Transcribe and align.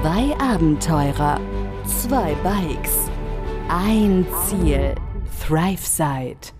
Zwei 0.00 0.34
Abenteurer, 0.40 1.40
zwei 1.86 2.34
Bikes, 2.44 2.92
ein 3.68 4.26
Ziel. 4.46 4.94
ThriveSide. 5.46 6.52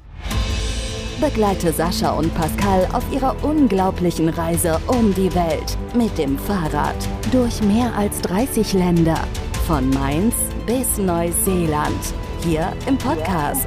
Begleite 1.21 1.73
Sascha 1.73 2.11
und 2.13 2.35
Pascal 2.35 2.89
auf 2.93 3.03
ihrer 3.13 3.35
unglaublichen 3.43 4.29
Reise 4.31 4.81
um 4.87 5.13
die 5.15 5.35
Welt 5.35 5.77
mit 5.95 6.17
dem 6.17 6.39
Fahrrad 6.39 6.95
durch 7.33 7.61
mehr 7.63 7.93
als 7.95 8.21
30 8.23 8.73
Länder. 8.75 9.19
Von 9.67 9.91
Mainz 9.91 10.35
bis 10.67 10.97
Neuseeland. 10.97 12.01
Hier 12.43 12.73
im 12.87 12.97
Podcast 12.97 13.67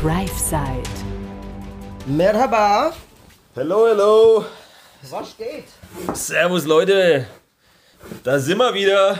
ThriveSide. 0.00 0.82
Merhaba, 2.06 2.92
Hello, 3.54 3.86
hello. 3.86 4.44
was 5.10 5.36
geht? 5.36 5.64
Servus, 6.14 6.64
Leute. 6.64 7.26
Da 8.24 8.38
sind 8.38 8.58
wir 8.58 8.74
wieder. 8.74 9.18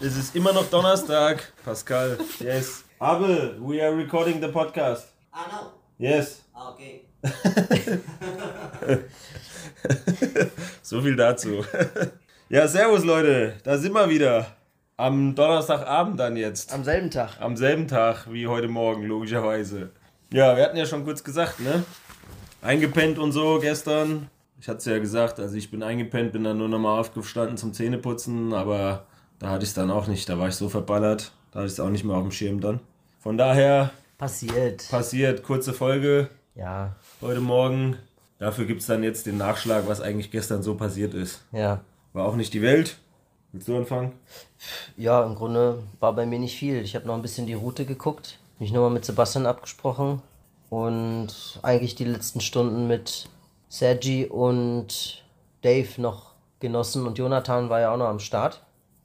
Es 0.00 0.16
ist 0.16 0.34
immer 0.34 0.52
noch 0.52 0.68
Donnerstag. 0.70 1.52
Pascal, 1.64 2.18
yes. 2.40 2.84
Abel, 2.98 3.56
we 3.60 3.82
are 3.82 3.96
recording 3.96 4.40
the 4.40 4.48
podcast. 4.48 5.08
Ah, 5.32 5.46
no. 5.50 5.72
Yes. 5.98 6.42
Ah, 6.54 6.70
okay. 6.70 7.04
So 10.82 11.00
viel 11.02 11.16
dazu. 11.16 11.64
Ja, 12.48 12.68
servus, 12.68 13.04
Leute. 13.04 13.54
Da 13.64 13.78
sind 13.78 13.92
wir 13.92 14.08
wieder. 14.08 14.46
Am 14.96 15.34
Donnerstagabend 15.34 16.20
dann 16.20 16.36
jetzt. 16.36 16.72
Am 16.72 16.84
selben 16.84 17.10
Tag. 17.10 17.40
Am 17.40 17.56
selben 17.56 17.88
Tag 17.88 18.26
wie 18.30 18.46
heute 18.46 18.68
Morgen, 18.68 19.04
logischerweise. 19.04 19.90
Ja, 20.32 20.56
wir 20.56 20.64
hatten 20.64 20.76
ja 20.76 20.86
schon 20.86 21.04
kurz 21.04 21.24
gesagt, 21.24 21.60
ne? 21.60 21.84
Eingepennt 22.62 23.18
und 23.18 23.32
so 23.32 23.58
gestern. 23.60 24.30
Ich 24.64 24.68
hatte 24.68 24.78
es 24.78 24.86
ja 24.86 24.98
gesagt, 24.98 25.40
also 25.40 25.56
ich 25.56 25.70
bin 25.70 25.82
eingepennt, 25.82 26.32
bin 26.32 26.42
dann 26.42 26.56
nur 26.56 26.70
nochmal 26.70 26.98
aufgestanden 26.98 27.58
zum 27.58 27.74
Zähneputzen, 27.74 28.54
aber 28.54 29.04
da 29.38 29.50
hatte 29.50 29.64
ich 29.64 29.68
es 29.68 29.74
dann 29.74 29.90
auch 29.90 30.06
nicht. 30.06 30.26
Da 30.26 30.38
war 30.38 30.48
ich 30.48 30.54
so 30.54 30.70
verballert, 30.70 31.32
da 31.50 31.58
hatte 31.58 31.66
ich 31.66 31.74
es 31.74 31.80
auch 31.80 31.90
nicht 31.90 32.02
mehr 32.02 32.16
auf 32.16 32.22
dem 32.22 32.32
Schirm 32.32 32.62
dann. 32.62 32.80
Von 33.20 33.36
daher 33.36 33.90
Passiert. 34.16 34.88
passiert, 34.88 35.42
kurze 35.42 35.74
Folge 35.74 36.30
ja, 36.54 36.96
heute 37.20 37.40
Morgen. 37.40 37.98
Dafür 38.38 38.64
gibt 38.64 38.80
es 38.80 38.86
dann 38.86 39.02
jetzt 39.02 39.26
den 39.26 39.36
Nachschlag, 39.36 39.86
was 39.86 40.00
eigentlich 40.00 40.30
gestern 40.30 40.62
so 40.62 40.76
passiert 40.76 41.12
ist. 41.12 41.42
ja. 41.52 41.82
War 42.14 42.24
auch 42.24 42.36
nicht 42.36 42.54
die 42.54 42.62
Welt. 42.62 42.96
Willst 43.52 43.68
du 43.68 43.76
anfangen? 43.76 44.12
Ja, 44.96 45.26
im 45.26 45.34
Grunde 45.34 45.82
war 46.00 46.14
bei 46.14 46.24
mir 46.24 46.38
nicht 46.38 46.56
viel. 46.56 46.80
Ich 46.80 46.96
habe 46.96 47.06
noch 47.06 47.16
ein 47.16 47.22
bisschen 47.22 47.46
die 47.46 47.52
Route 47.52 47.84
geguckt, 47.84 48.38
mich 48.58 48.72
nochmal 48.72 48.88
mit 48.88 49.04
Sebastian 49.04 49.44
abgesprochen 49.44 50.22
und 50.70 51.28
eigentlich 51.60 51.96
die 51.96 52.04
letzten 52.04 52.40
Stunden 52.40 52.86
mit 52.86 53.28
Sergi 53.68 54.26
und 54.26 55.24
Dave 55.62 56.00
noch 56.00 56.32
genossen 56.60 57.06
und 57.06 57.18
Jonathan 57.18 57.68
war 57.70 57.80
ja 57.80 57.92
auch 57.92 57.96
noch 57.96 58.08
am 58.08 58.20
Start. 58.20 58.62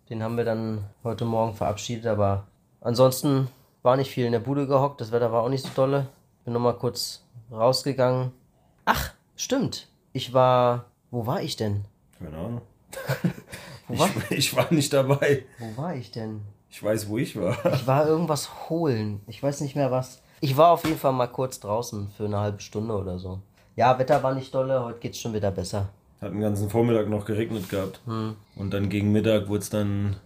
Den 0.09 0.23
haben 0.23 0.37
wir 0.37 0.45
dann 0.45 0.85
heute 1.03 1.25
Morgen 1.25 1.53
verabschiedet, 1.53 2.05
aber 2.07 2.45
ansonsten 2.81 3.47
war 3.83 3.95
nicht 3.97 4.11
viel 4.11 4.25
in 4.25 4.31
der 4.31 4.39
Bude 4.39 4.67
gehockt. 4.67 5.01
Das 5.01 5.11
Wetter 5.11 5.31
war 5.31 5.43
auch 5.43 5.49
nicht 5.49 5.63
so 5.65 5.69
dolle. 5.75 6.07
Bin 6.45 6.53
nochmal 6.53 6.73
kurz 6.75 7.21
rausgegangen. 7.51 8.31
Ach, 8.85 9.11
stimmt. 9.35 9.87
Ich 10.13 10.33
war. 10.33 10.85
Wo 11.11 11.25
war 11.25 11.41
ich 11.41 11.55
denn? 11.55 11.85
Keine 12.17 12.37
Ahnung. 12.37 12.61
Wo 13.87 13.97
war, 13.99 14.09
Ich, 14.29 14.37
ich 14.37 14.55
war 14.55 14.71
nicht 14.71 14.93
dabei. 14.93 15.43
wo 15.59 15.81
war 15.81 15.95
ich 15.95 16.11
denn? 16.11 16.41
Ich 16.69 16.83
weiß, 16.83 17.09
wo 17.09 17.17
ich 17.17 17.39
war. 17.39 17.57
Ich 17.73 17.87
war 17.87 18.05
irgendwas 18.07 18.69
holen. 18.69 19.21
Ich 19.27 19.41
weiß 19.41 19.61
nicht 19.61 19.75
mehr 19.75 19.89
was. 19.91 20.21
Ich 20.41 20.55
war 20.55 20.69
auf 20.71 20.85
jeden 20.85 20.97
Fall 20.99 21.13
mal 21.13 21.27
kurz 21.27 21.59
draußen 21.59 22.09
für 22.15 22.25
eine 22.25 22.39
halbe 22.39 22.61
Stunde 22.61 22.95
oder 22.95 23.17
so. 23.17 23.39
Ja, 23.79 23.97
Wetter 23.97 24.21
war 24.21 24.35
nicht 24.35 24.53
dolle, 24.53 24.83
heute 24.83 24.99
geht's 24.99 25.21
schon 25.21 25.33
wieder 25.33 25.51
besser. 25.51 25.87
Hat 26.19 26.33
den 26.33 26.41
ganzen 26.41 26.69
Vormittag 26.69 27.07
noch 27.07 27.23
geregnet 27.23 27.69
gehabt. 27.69 28.01
Und 28.05 28.73
dann 28.73 28.89
gegen 28.89 29.13
Mittag 29.13 29.47
wurde 29.47 29.59
es 29.61 29.69
dann, 29.69 30.17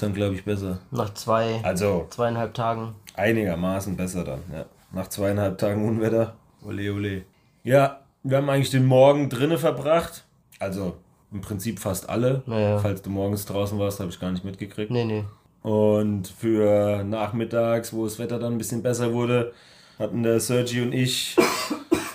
dann 0.00 0.12
glaube 0.12 0.34
ich, 0.34 0.44
besser. 0.44 0.78
Nach 0.90 1.14
zwei, 1.14 1.60
Also 1.62 2.08
zweieinhalb 2.10 2.54
Tagen. 2.54 2.96
einigermaßen 3.14 3.96
besser 3.96 4.24
dann, 4.24 4.40
ja. 4.52 4.64
Nach 4.90 5.06
zweieinhalb 5.06 5.56
Tagen 5.56 5.86
Unwetter. 5.86 6.34
Ole, 6.64 6.92
ole. 6.92 7.22
Ja, 7.62 8.00
wir 8.24 8.38
haben 8.38 8.50
eigentlich 8.50 8.70
den 8.72 8.86
Morgen 8.86 9.28
drinnen 9.28 9.58
verbracht. 9.58 10.24
Also 10.58 10.96
im 11.30 11.42
Prinzip 11.42 11.78
fast 11.78 12.10
alle. 12.10 12.42
Naja. 12.46 12.78
Falls 12.78 13.02
du 13.02 13.10
morgens 13.10 13.46
draußen 13.46 13.78
warst, 13.78 14.00
habe 14.00 14.10
ich 14.10 14.18
gar 14.18 14.32
nicht 14.32 14.44
mitgekriegt. 14.44 14.90
Nee, 14.90 15.04
nee. 15.04 15.22
Und 15.62 16.26
für 16.26 17.04
nachmittags, 17.04 17.92
wo 17.92 18.02
das 18.02 18.18
Wetter 18.18 18.40
dann 18.40 18.54
ein 18.54 18.58
bisschen 18.58 18.82
besser 18.82 19.12
wurde, 19.12 19.52
hatten 19.96 20.24
der 20.24 20.40
Sergi 20.40 20.82
und 20.82 20.92
ich 20.92 21.36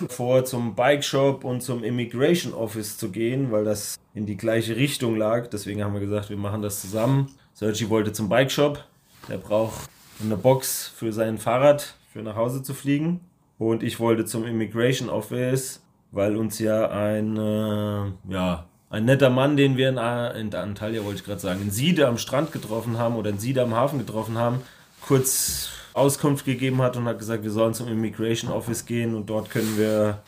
vor, 0.08 0.44
zum 0.44 0.74
Bike 0.74 1.04
Shop 1.04 1.44
und 1.44 1.62
zum 1.62 1.84
Immigration 1.84 2.54
Office 2.54 2.98
zu 2.98 3.10
gehen, 3.10 3.52
weil 3.52 3.64
das 3.64 3.96
in 4.14 4.26
die 4.26 4.36
gleiche 4.36 4.76
Richtung 4.76 5.16
lag. 5.16 5.48
Deswegen 5.48 5.84
haben 5.84 5.94
wir 5.94 6.00
gesagt, 6.00 6.30
wir 6.30 6.36
machen 6.36 6.62
das 6.62 6.80
zusammen. 6.80 7.28
Sergi 7.54 7.88
wollte 7.88 8.12
zum 8.12 8.28
Bike 8.28 8.50
Shop. 8.50 8.84
Der 9.28 9.38
braucht 9.38 9.88
eine 10.22 10.36
Box 10.36 10.92
für 10.94 11.12
sein 11.12 11.38
Fahrrad, 11.38 11.94
für 12.12 12.22
nach 12.22 12.36
Hause 12.36 12.62
zu 12.62 12.74
fliegen. 12.74 13.20
Und 13.58 13.82
ich 13.82 14.00
wollte 14.00 14.24
zum 14.24 14.44
Immigration 14.44 15.08
Office, 15.08 15.82
weil 16.10 16.36
uns 16.36 16.58
ja 16.58 16.90
ein, 16.90 17.36
äh, 17.36 18.32
ja, 18.32 18.66
ein 18.90 19.04
netter 19.04 19.30
Mann, 19.30 19.56
den 19.56 19.76
wir 19.76 19.88
in, 19.88 19.96
in 19.96 20.54
Antalya, 20.54 21.04
wollte 21.04 21.20
ich 21.20 21.24
gerade 21.24 21.40
sagen, 21.40 21.62
in 21.62 21.70
Siede 21.70 22.08
am 22.08 22.18
Strand 22.18 22.52
getroffen 22.52 22.98
haben 22.98 23.16
oder 23.16 23.30
in 23.30 23.38
Siede 23.38 23.62
am 23.62 23.74
Hafen 23.74 23.98
getroffen 23.98 24.36
haben, 24.36 24.62
kurz 25.00 25.70
Auskunft 25.94 26.44
gegeben 26.44 26.80
hat 26.82 26.96
und 26.96 27.04
hat 27.04 27.18
gesagt, 27.18 27.44
wir 27.44 27.50
sollen 27.50 27.74
zum 27.74 27.88
Immigration 27.88 28.50
Office 28.50 28.86
gehen 28.86 29.14
und 29.14 29.28
dort 29.28 29.50
können 29.50 29.76
wir 29.76 30.18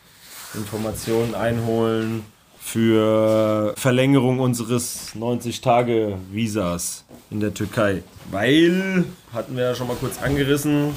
Informationen 0.53 1.35
einholen 1.35 2.23
für 2.59 3.73
Verlängerung 3.77 4.39
unseres 4.39 5.13
90-Tage-Visas 5.15 7.05
in 7.29 7.39
der 7.39 7.53
Türkei. 7.53 8.01
Weil, 8.31 9.05
hatten 9.33 9.55
wir 9.55 9.63
ja 9.63 9.75
schon 9.75 9.87
mal 9.87 9.97
kurz 9.97 10.21
angerissen, 10.21 10.95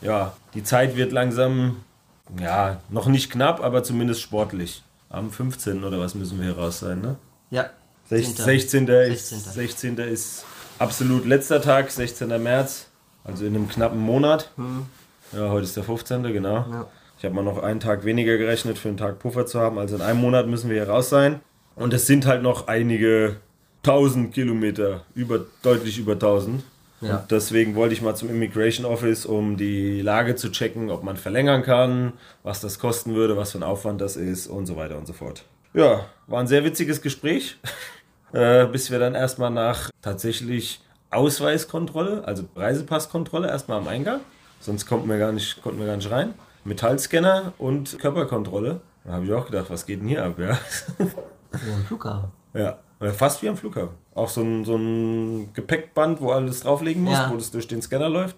ja, 0.00 0.34
die 0.54 0.64
Zeit 0.64 0.96
wird 0.96 1.12
langsam, 1.12 1.76
ja, 2.40 2.80
noch 2.90 3.06
nicht 3.06 3.30
knapp, 3.30 3.62
aber 3.62 3.84
zumindest 3.84 4.22
sportlich. 4.22 4.82
Am 5.08 5.30
15. 5.30 5.84
oder 5.84 6.00
was 6.00 6.16
müssen 6.16 6.38
wir 6.38 6.46
hier 6.46 6.58
raus 6.58 6.80
sein, 6.80 7.00
ne? 7.00 7.16
Ja. 7.50 7.70
16. 8.08 8.44
16. 8.44 8.86
16. 8.86 9.12
Ist, 9.12 9.28
16.. 9.28 9.96
16. 9.96 9.98
ist 9.98 10.44
absolut 10.78 11.24
letzter 11.26 11.62
Tag, 11.62 11.90
16. 11.90 12.42
März, 12.42 12.88
also 13.24 13.44
in 13.44 13.54
einem 13.54 13.68
knappen 13.68 13.98
Monat. 13.98 14.50
Ja, 15.32 15.48
heute 15.48 15.64
ist 15.64 15.76
der 15.76 15.84
15. 15.84 16.22
genau. 16.24 16.56
Ja. 16.70 16.86
Ich 17.18 17.24
habe 17.24 17.34
mal 17.34 17.42
noch 17.42 17.62
einen 17.62 17.80
Tag 17.80 18.04
weniger 18.04 18.36
gerechnet, 18.36 18.78
für 18.78 18.88
einen 18.88 18.96
Tag 18.98 19.18
Puffer 19.18 19.46
zu 19.46 19.58
haben. 19.58 19.78
Also 19.78 19.96
in 19.96 20.02
einem 20.02 20.20
Monat 20.20 20.46
müssen 20.46 20.68
wir 20.68 20.76
hier 20.76 20.88
raus 20.88 21.08
sein. 21.08 21.40
Und 21.74 21.92
es 21.94 22.06
sind 22.06 22.26
halt 22.26 22.42
noch 22.42 22.68
einige 22.68 23.36
tausend 23.82 24.34
Kilometer, 24.34 25.04
über, 25.14 25.40
deutlich 25.62 25.98
über 25.98 26.18
tausend. 26.18 26.62
Ja. 27.00 27.18
Und 27.18 27.30
deswegen 27.30 27.74
wollte 27.74 27.94
ich 27.94 28.02
mal 28.02 28.14
zum 28.14 28.30
Immigration 28.30 28.86
Office, 28.86 29.26
um 29.26 29.56
die 29.56 30.00
Lage 30.00 30.36
zu 30.36 30.50
checken, 30.50 30.90
ob 30.90 31.02
man 31.02 31.16
verlängern 31.16 31.62
kann, 31.62 32.12
was 32.42 32.60
das 32.60 32.78
kosten 32.78 33.14
würde, 33.14 33.36
was 33.36 33.52
für 33.52 33.58
ein 33.58 33.62
Aufwand 33.62 34.00
das 34.00 34.16
ist 34.16 34.46
und 34.46 34.66
so 34.66 34.76
weiter 34.76 34.96
und 34.96 35.06
so 35.06 35.12
fort. 35.12 35.44
Ja, 35.74 36.06
war 36.26 36.40
ein 36.40 36.46
sehr 36.46 36.64
witziges 36.64 37.02
Gespräch, 37.02 37.58
äh, 38.32 38.66
bis 38.66 38.90
wir 38.90 38.98
dann 38.98 39.14
erstmal 39.14 39.50
nach 39.50 39.90
tatsächlich 40.02 40.80
Ausweiskontrolle, 41.14 42.22
also 42.26 42.44
Reisepasskontrolle, 42.56 43.48
erstmal 43.48 43.78
am 43.78 43.88
Eingang. 43.88 44.20
Sonst 44.60 44.86
konnten 44.86 45.08
wir 45.08 45.18
gar 45.18 45.32
nicht, 45.32 45.62
konnten 45.62 45.78
wir 45.80 45.86
gar 45.86 45.96
nicht 45.96 46.10
rein. 46.10 46.34
Metallscanner 46.64 47.52
und 47.58 47.98
Körperkontrolle. 47.98 48.80
Da 49.04 49.12
habe 49.12 49.26
ich 49.26 49.32
auch 49.32 49.46
gedacht, 49.46 49.66
was 49.68 49.84
geht 49.84 50.00
denn 50.00 50.08
hier 50.08 50.24
ab, 50.24 50.38
ja? 50.38 50.58
Wie 50.98 51.72
am 51.72 51.84
Flughafen. 51.86 52.30
Ja, 52.54 52.78
fast 53.12 53.42
wie 53.42 53.48
am 53.48 53.56
Flughafen. 53.56 53.94
Auch 54.14 54.28
so 54.30 54.40
ein, 54.42 54.64
so 54.64 54.76
ein 54.76 55.52
Gepäckband, 55.52 56.20
wo 56.20 56.30
alles 56.30 56.60
drauflegen 56.60 57.02
muss, 57.02 57.14
Ja. 57.14 57.30
wo 57.30 57.36
das 57.36 57.50
durch 57.50 57.68
den 57.68 57.82
Scanner 57.82 58.08
läuft. 58.08 58.36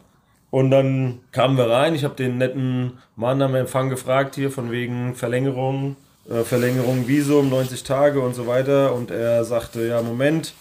Und 0.50 0.70
dann 0.70 1.20
kamen 1.32 1.56
wir 1.56 1.68
rein. 1.70 1.94
Ich 1.94 2.02
habe 2.04 2.14
den 2.14 2.38
netten 2.38 2.98
Mann 3.14 3.40
am 3.42 3.54
Empfang 3.54 3.90
gefragt 3.90 4.34
hier 4.36 4.50
von 4.50 4.70
wegen 4.70 5.14
Verlängerung, 5.14 5.96
äh, 6.28 6.42
Verlängerung 6.42 7.06
Visum, 7.06 7.48
90 7.50 7.84
Tage 7.84 8.20
und 8.20 8.34
so 8.34 8.46
weiter. 8.46 8.92
Und 8.94 9.10
er 9.10 9.44
sagte, 9.44 9.86
ja, 9.86 10.02
Moment, 10.02 10.54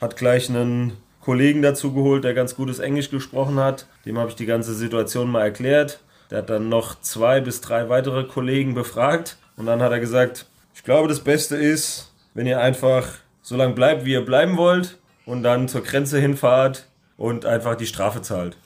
hat 0.00 0.16
gleich 0.16 0.48
einen 0.48 0.92
Kollegen 1.20 1.62
dazu 1.62 1.92
geholt, 1.92 2.24
der 2.24 2.34
ganz 2.34 2.54
gutes 2.56 2.78
Englisch 2.78 3.10
gesprochen 3.10 3.56
hat. 3.58 3.86
Dem 4.06 4.18
habe 4.18 4.30
ich 4.30 4.36
die 4.36 4.46
ganze 4.46 4.74
Situation 4.74 5.30
mal 5.30 5.42
erklärt. 5.42 6.00
Der 6.30 6.38
hat 6.38 6.50
dann 6.50 6.68
noch 6.68 7.00
zwei 7.00 7.40
bis 7.40 7.60
drei 7.60 7.88
weitere 7.88 8.24
Kollegen 8.24 8.74
befragt. 8.74 9.36
Und 9.56 9.66
dann 9.66 9.82
hat 9.82 9.92
er 9.92 10.00
gesagt, 10.00 10.46
ich 10.74 10.82
glaube, 10.82 11.08
das 11.08 11.20
Beste 11.20 11.56
ist, 11.56 12.12
wenn 12.34 12.46
ihr 12.46 12.60
einfach 12.60 13.08
so 13.42 13.56
lange 13.56 13.74
bleibt, 13.74 14.04
wie 14.04 14.12
ihr 14.12 14.24
bleiben 14.24 14.56
wollt 14.56 14.98
und 15.26 15.42
dann 15.42 15.68
zur 15.68 15.82
Grenze 15.82 16.18
hinfahrt 16.18 16.86
und 17.16 17.44
einfach 17.44 17.74
die 17.74 17.86
Strafe 17.86 18.22
zahlt. 18.22 18.56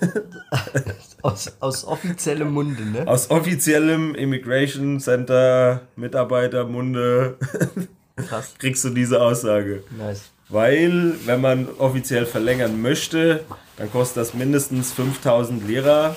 Aus, 1.22 1.50
aus 1.58 1.86
offiziellem 1.86 2.52
Munde, 2.52 2.84
ne? 2.84 3.08
Aus 3.08 3.30
offiziellem 3.30 4.14
Immigration 4.14 5.00
Center 5.00 5.80
Mitarbeiter 5.96 6.66
Munde 6.66 7.38
Krass. 8.14 8.52
kriegst 8.58 8.84
du 8.84 8.90
diese 8.90 9.22
Aussage. 9.22 9.82
Nice. 9.96 10.33
Weil, 10.54 11.14
wenn 11.26 11.40
man 11.40 11.66
offiziell 11.78 12.26
verlängern 12.26 12.80
möchte, 12.80 13.40
dann 13.76 13.90
kostet 13.90 14.18
das 14.18 14.34
mindestens 14.34 14.92
5000 14.92 15.66
Lira 15.66 16.14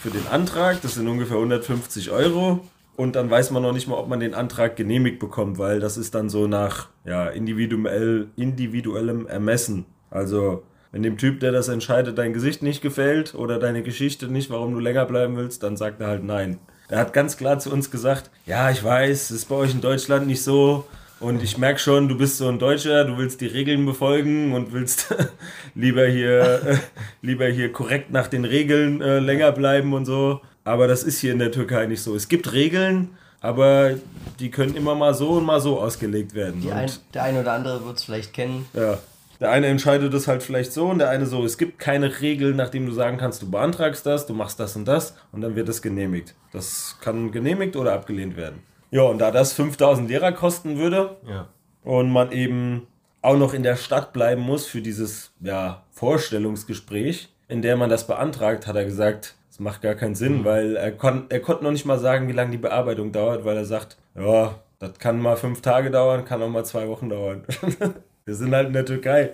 für 0.00 0.08
den 0.08 0.26
Antrag. 0.26 0.80
Das 0.80 0.94
sind 0.94 1.06
ungefähr 1.06 1.36
150 1.36 2.10
Euro. 2.10 2.60
Und 2.96 3.14
dann 3.14 3.30
weiß 3.30 3.50
man 3.50 3.62
noch 3.62 3.74
nicht 3.74 3.86
mal, 3.86 3.96
ob 3.96 4.08
man 4.08 4.20
den 4.20 4.32
Antrag 4.32 4.76
genehmigt 4.76 5.18
bekommt, 5.18 5.58
weil 5.58 5.80
das 5.80 5.98
ist 5.98 6.14
dann 6.14 6.30
so 6.30 6.46
nach 6.46 6.88
ja, 7.04 7.28
individuell, 7.28 8.28
individuellem 8.36 9.26
Ermessen. 9.26 9.84
Also, 10.10 10.62
wenn 10.90 11.02
dem 11.02 11.18
Typ, 11.18 11.40
der 11.40 11.52
das 11.52 11.68
entscheidet, 11.68 12.16
dein 12.16 12.32
Gesicht 12.32 12.62
nicht 12.62 12.80
gefällt 12.80 13.34
oder 13.34 13.58
deine 13.58 13.82
Geschichte 13.82 14.28
nicht, 14.28 14.48
warum 14.48 14.72
du 14.72 14.80
länger 14.80 15.04
bleiben 15.04 15.36
willst, 15.36 15.62
dann 15.62 15.76
sagt 15.76 16.00
er 16.00 16.06
halt 16.06 16.24
nein. 16.24 16.58
Er 16.88 17.00
hat 17.00 17.12
ganz 17.12 17.36
klar 17.36 17.58
zu 17.58 17.70
uns 17.70 17.90
gesagt, 17.90 18.30
ja, 18.46 18.70
ich 18.70 18.82
weiß, 18.82 19.24
es 19.24 19.30
ist 19.30 19.44
bei 19.50 19.56
euch 19.56 19.72
in 19.72 19.82
Deutschland 19.82 20.26
nicht 20.26 20.42
so 20.42 20.86
und 21.20 21.42
ich 21.42 21.58
merke 21.58 21.78
schon, 21.78 22.08
du 22.08 22.16
bist 22.16 22.38
so 22.38 22.48
ein 22.48 22.58
Deutscher, 22.58 23.04
du 23.04 23.16
willst 23.16 23.40
die 23.40 23.46
Regeln 23.46 23.86
befolgen 23.86 24.52
und 24.52 24.72
willst 24.72 25.14
lieber 25.74 26.06
hier 26.06 26.62
äh, 26.64 26.76
lieber 27.22 27.46
hier 27.46 27.72
korrekt 27.72 28.10
nach 28.10 28.26
den 28.26 28.44
Regeln 28.44 29.00
äh, 29.00 29.18
länger 29.18 29.52
bleiben 29.52 29.92
und 29.92 30.04
so, 30.04 30.40
aber 30.64 30.86
das 30.86 31.02
ist 31.02 31.18
hier 31.18 31.32
in 31.32 31.38
der 31.38 31.52
Türkei 31.52 31.86
nicht 31.86 32.02
so. 32.02 32.14
Es 32.14 32.28
gibt 32.28 32.52
Regeln, 32.52 33.10
aber 33.40 33.92
die 34.40 34.50
können 34.50 34.74
immer 34.74 34.94
mal 34.94 35.14
so 35.14 35.32
und 35.32 35.44
mal 35.44 35.60
so 35.60 35.80
ausgelegt 35.80 36.34
werden. 36.34 36.70
Ein, 36.72 36.90
der 37.12 37.24
eine 37.24 37.40
oder 37.40 37.52
andere 37.52 37.84
wird 37.84 37.98
es 37.98 38.04
vielleicht 38.04 38.32
kennen. 38.32 38.66
Ja. 38.72 38.98
Der 39.40 39.50
eine 39.50 39.66
entscheidet 39.66 40.14
es 40.14 40.28
halt 40.28 40.42
vielleicht 40.42 40.72
so 40.72 40.86
und 40.86 40.98
der 41.00 41.10
eine 41.10 41.26
so. 41.26 41.44
Es 41.44 41.58
gibt 41.58 41.78
keine 41.78 42.20
Regel, 42.20 42.54
nachdem 42.54 42.86
du 42.86 42.92
sagen 42.92 43.18
kannst, 43.18 43.42
du 43.42 43.50
beantragst 43.50 44.06
das, 44.06 44.26
du 44.26 44.32
machst 44.32 44.60
das 44.60 44.76
und 44.76 44.86
das 44.86 45.14
und 45.32 45.40
dann 45.40 45.56
wird 45.56 45.68
es 45.68 45.82
genehmigt. 45.82 46.34
Das 46.52 46.96
kann 47.00 47.32
genehmigt 47.32 47.76
oder 47.76 47.92
abgelehnt 47.92 48.36
werden. 48.36 48.62
Ja, 48.94 49.02
und 49.02 49.18
da 49.18 49.32
das 49.32 49.52
5000 49.54 50.08
Lehrer 50.08 50.30
kosten 50.30 50.78
würde 50.78 51.16
ja. 51.28 51.48
und 51.82 52.12
man 52.12 52.30
eben 52.30 52.86
auch 53.22 53.36
noch 53.36 53.52
in 53.52 53.64
der 53.64 53.74
Stadt 53.74 54.12
bleiben 54.12 54.40
muss 54.40 54.66
für 54.66 54.80
dieses 54.80 55.32
ja, 55.40 55.82
Vorstellungsgespräch, 55.90 57.28
in 57.48 57.60
der 57.60 57.76
man 57.76 57.90
das 57.90 58.06
beantragt, 58.06 58.68
hat 58.68 58.76
er 58.76 58.84
gesagt, 58.84 59.34
das 59.48 59.58
macht 59.58 59.82
gar 59.82 59.96
keinen 59.96 60.14
Sinn, 60.14 60.38
mhm. 60.38 60.44
weil 60.44 60.76
er, 60.76 60.92
kon 60.92 61.24
er 61.28 61.40
konnte 61.40 61.64
noch 61.64 61.72
nicht 61.72 61.84
mal 61.86 61.98
sagen, 61.98 62.28
wie 62.28 62.32
lange 62.32 62.52
die 62.52 62.58
Bearbeitung 62.58 63.10
dauert, 63.10 63.44
weil 63.44 63.56
er 63.56 63.64
sagt, 63.64 63.96
ja, 64.14 64.60
das 64.78 64.96
kann 65.00 65.20
mal 65.20 65.36
fünf 65.36 65.60
Tage 65.60 65.90
dauern, 65.90 66.24
kann 66.24 66.40
auch 66.40 66.48
mal 66.48 66.64
zwei 66.64 66.86
Wochen 66.86 67.08
dauern. 67.08 67.42
Wir 68.26 68.36
sind 68.36 68.54
halt 68.54 68.68
in 68.68 68.74
der 68.74 68.86
Türkei. 68.86 69.32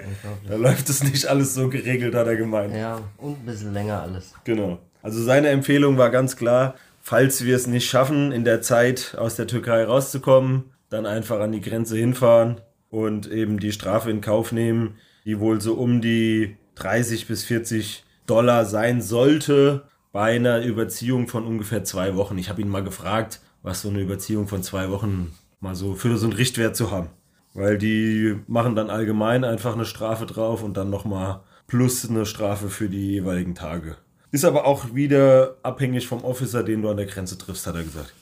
Da 0.48 0.56
läuft 0.56 0.88
es 0.88 1.04
nicht 1.04 1.26
alles 1.26 1.54
so 1.54 1.68
geregelt, 1.68 2.14
hat 2.14 2.26
er 2.26 2.36
gemeint. 2.36 2.74
Ja, 2.74 3.02
und 3.18 3.42
ein 3.42 3.46
bisschen 3.46 3.74
länger 3.74 4.00
alles. 4.00 4.32
Genau. 4.44 4.78
Also 5.02 5.22
seine 5.22 5.48
Empfehlung 5.48 5.98
war 5.98 6.10
ganz 6.10 6.34
klar, 6.34 6.74
falls 7.10 7.44
wir 7.44 7.56
es 7.56 7.66
nicht 7.66 7.90
schaffen, 7.90 8.30
in 8.30 8.44
der 8.44 8.62
Zeit 8.62 9.16
aus 9.18 9.34
der 9.34 9.48
Türkei 9.48 9.82
rauszukommen, 9.82 10.70
dann 10.90 11.06
einfach 11.06 11.40
an 11.40 11.50
die 11.50 11.60
Grenze 11.60 11.96
hinfahren 11.96 12.60
und 12.88 13.28
eben 13.28 13.58
die 13.58 13.72
Strafe 13.72 14.12
in 14.12 14.20
Kauf 14.20 14.52
nehmen, 14.52 14.94
die 15.24 15.40
wohl 15.40 15.60
so 15.60 15.74
um 15.74 16.00
die 16.00 16.56
30 16.76 17.26
bis 17.26 17.42
40 17.42 18.04
Dollar 18.28 18.64
sein 18.64 19.02
sollte 19.02 19.88
bei 20.12 20.36
einer 20.36 20.62
Überziehung 20.62 21.26
von 21.26 21.44
ungefähr 21.46 21.82
zwei 21.82 22.14
Wochen. 22.14 22.38
Ich 22.38 22.48
habe 22.48 22.60
ihn 22.60 22.68
mal 22.68 22.84
gefragt, 22.84 23.40
was 23.64 23.82
so 23.82 23.88
eine 23.88 24.02
Überziehung 24.02 24.46
von 24.46 24.62
zwei 24.62 24.88
Wochen 24.90 25.32
mal 25.58 25.74
so 25.74 25.96
für 25.96 26.16
so 26.16 26.26
einen 26.26 26.36
Richtwert 26.36 26.76
zu 26.76 26.92
haben. 26.92 27.08
Weil 27.54 27.76
die 27.76 28.36
machen 28.46 28.76
dann 28.76 28.88
allgemein 28.88 29.42
einfach 29.42 29.74
eine 29.74 29.84
Strafe 29.84 30.26
drauf 30.26 30.62
und 30.62 30.76
dann 30.76 30.90
nochmal 30.90 31.40
plus 31.66 32.08
eine 32.08 32.24
Strafe 32.24 32.68
für 32.68 32.88
die 32.88 33.14
jeweiligen 33.14 33.56
Tage. 33.56 33.96
Ist 34.32 34.44
aber 34.44 34.64
auch 34.64 34.94
wieder 34.94 35.56
abhängig 35.62 36.06
vom 36.06 36.24
Officer, 36.24 36.62
den 36.62 36.82
du 36.82 36.90
an 36.90 36.96
der 36.96 37.06
Grenze 37.06 37.36
triffst, 37.36 37.66
hat 37.66 37.74
er 37.74 37.82
gesagt. 37.82 38.12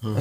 Hm. 0.00 0.16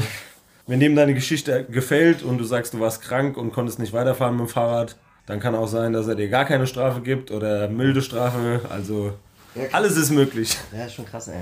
Wenn 0.67 0.79
dem 0.79 0.95
deine 0.95 1.13
Geschichte 1.13 1.65
gefällt 1.65 2.23
und 2.23 2.39
du 2.39 2.43
sagst, 2.43 2.73
du 2.73 2.79
warst 2.79 3.03
krank 3.03 3.37
und 3.37 3.51
konntest 3.51 3.77
nicht 3.77 3.93
weiterfahren 3.93 4.35
mit 4.35 4.47
dem 4.47 4.49
Fahrrad, 4.49 4.95
dann 5.27 5.39
kann 5.39 5.53
auch 5.53 5.67
sein, 5.67 5.93
dass 5.93 6.07
er 6.07 6.15
dir 6.15 6.29
gar 6.29 6.45
keine 6.45 6.65
Strafe 6.65 7.01
gibt 7.01 7.29
oder 7.29 7.67
milde 7.67 8.01
Strafe. 8.01 8.61
Also 8.69 9.13
ja, 9.53 9.63
alles 9.71 9.95
ist 9.97 10.11
möglich. 10.11 10.57
Ja, 10.75 10.85
ist 10.85 10.95
schon 10.95 11.05
krass, 11.05 11.27
ey. 11.27 11.41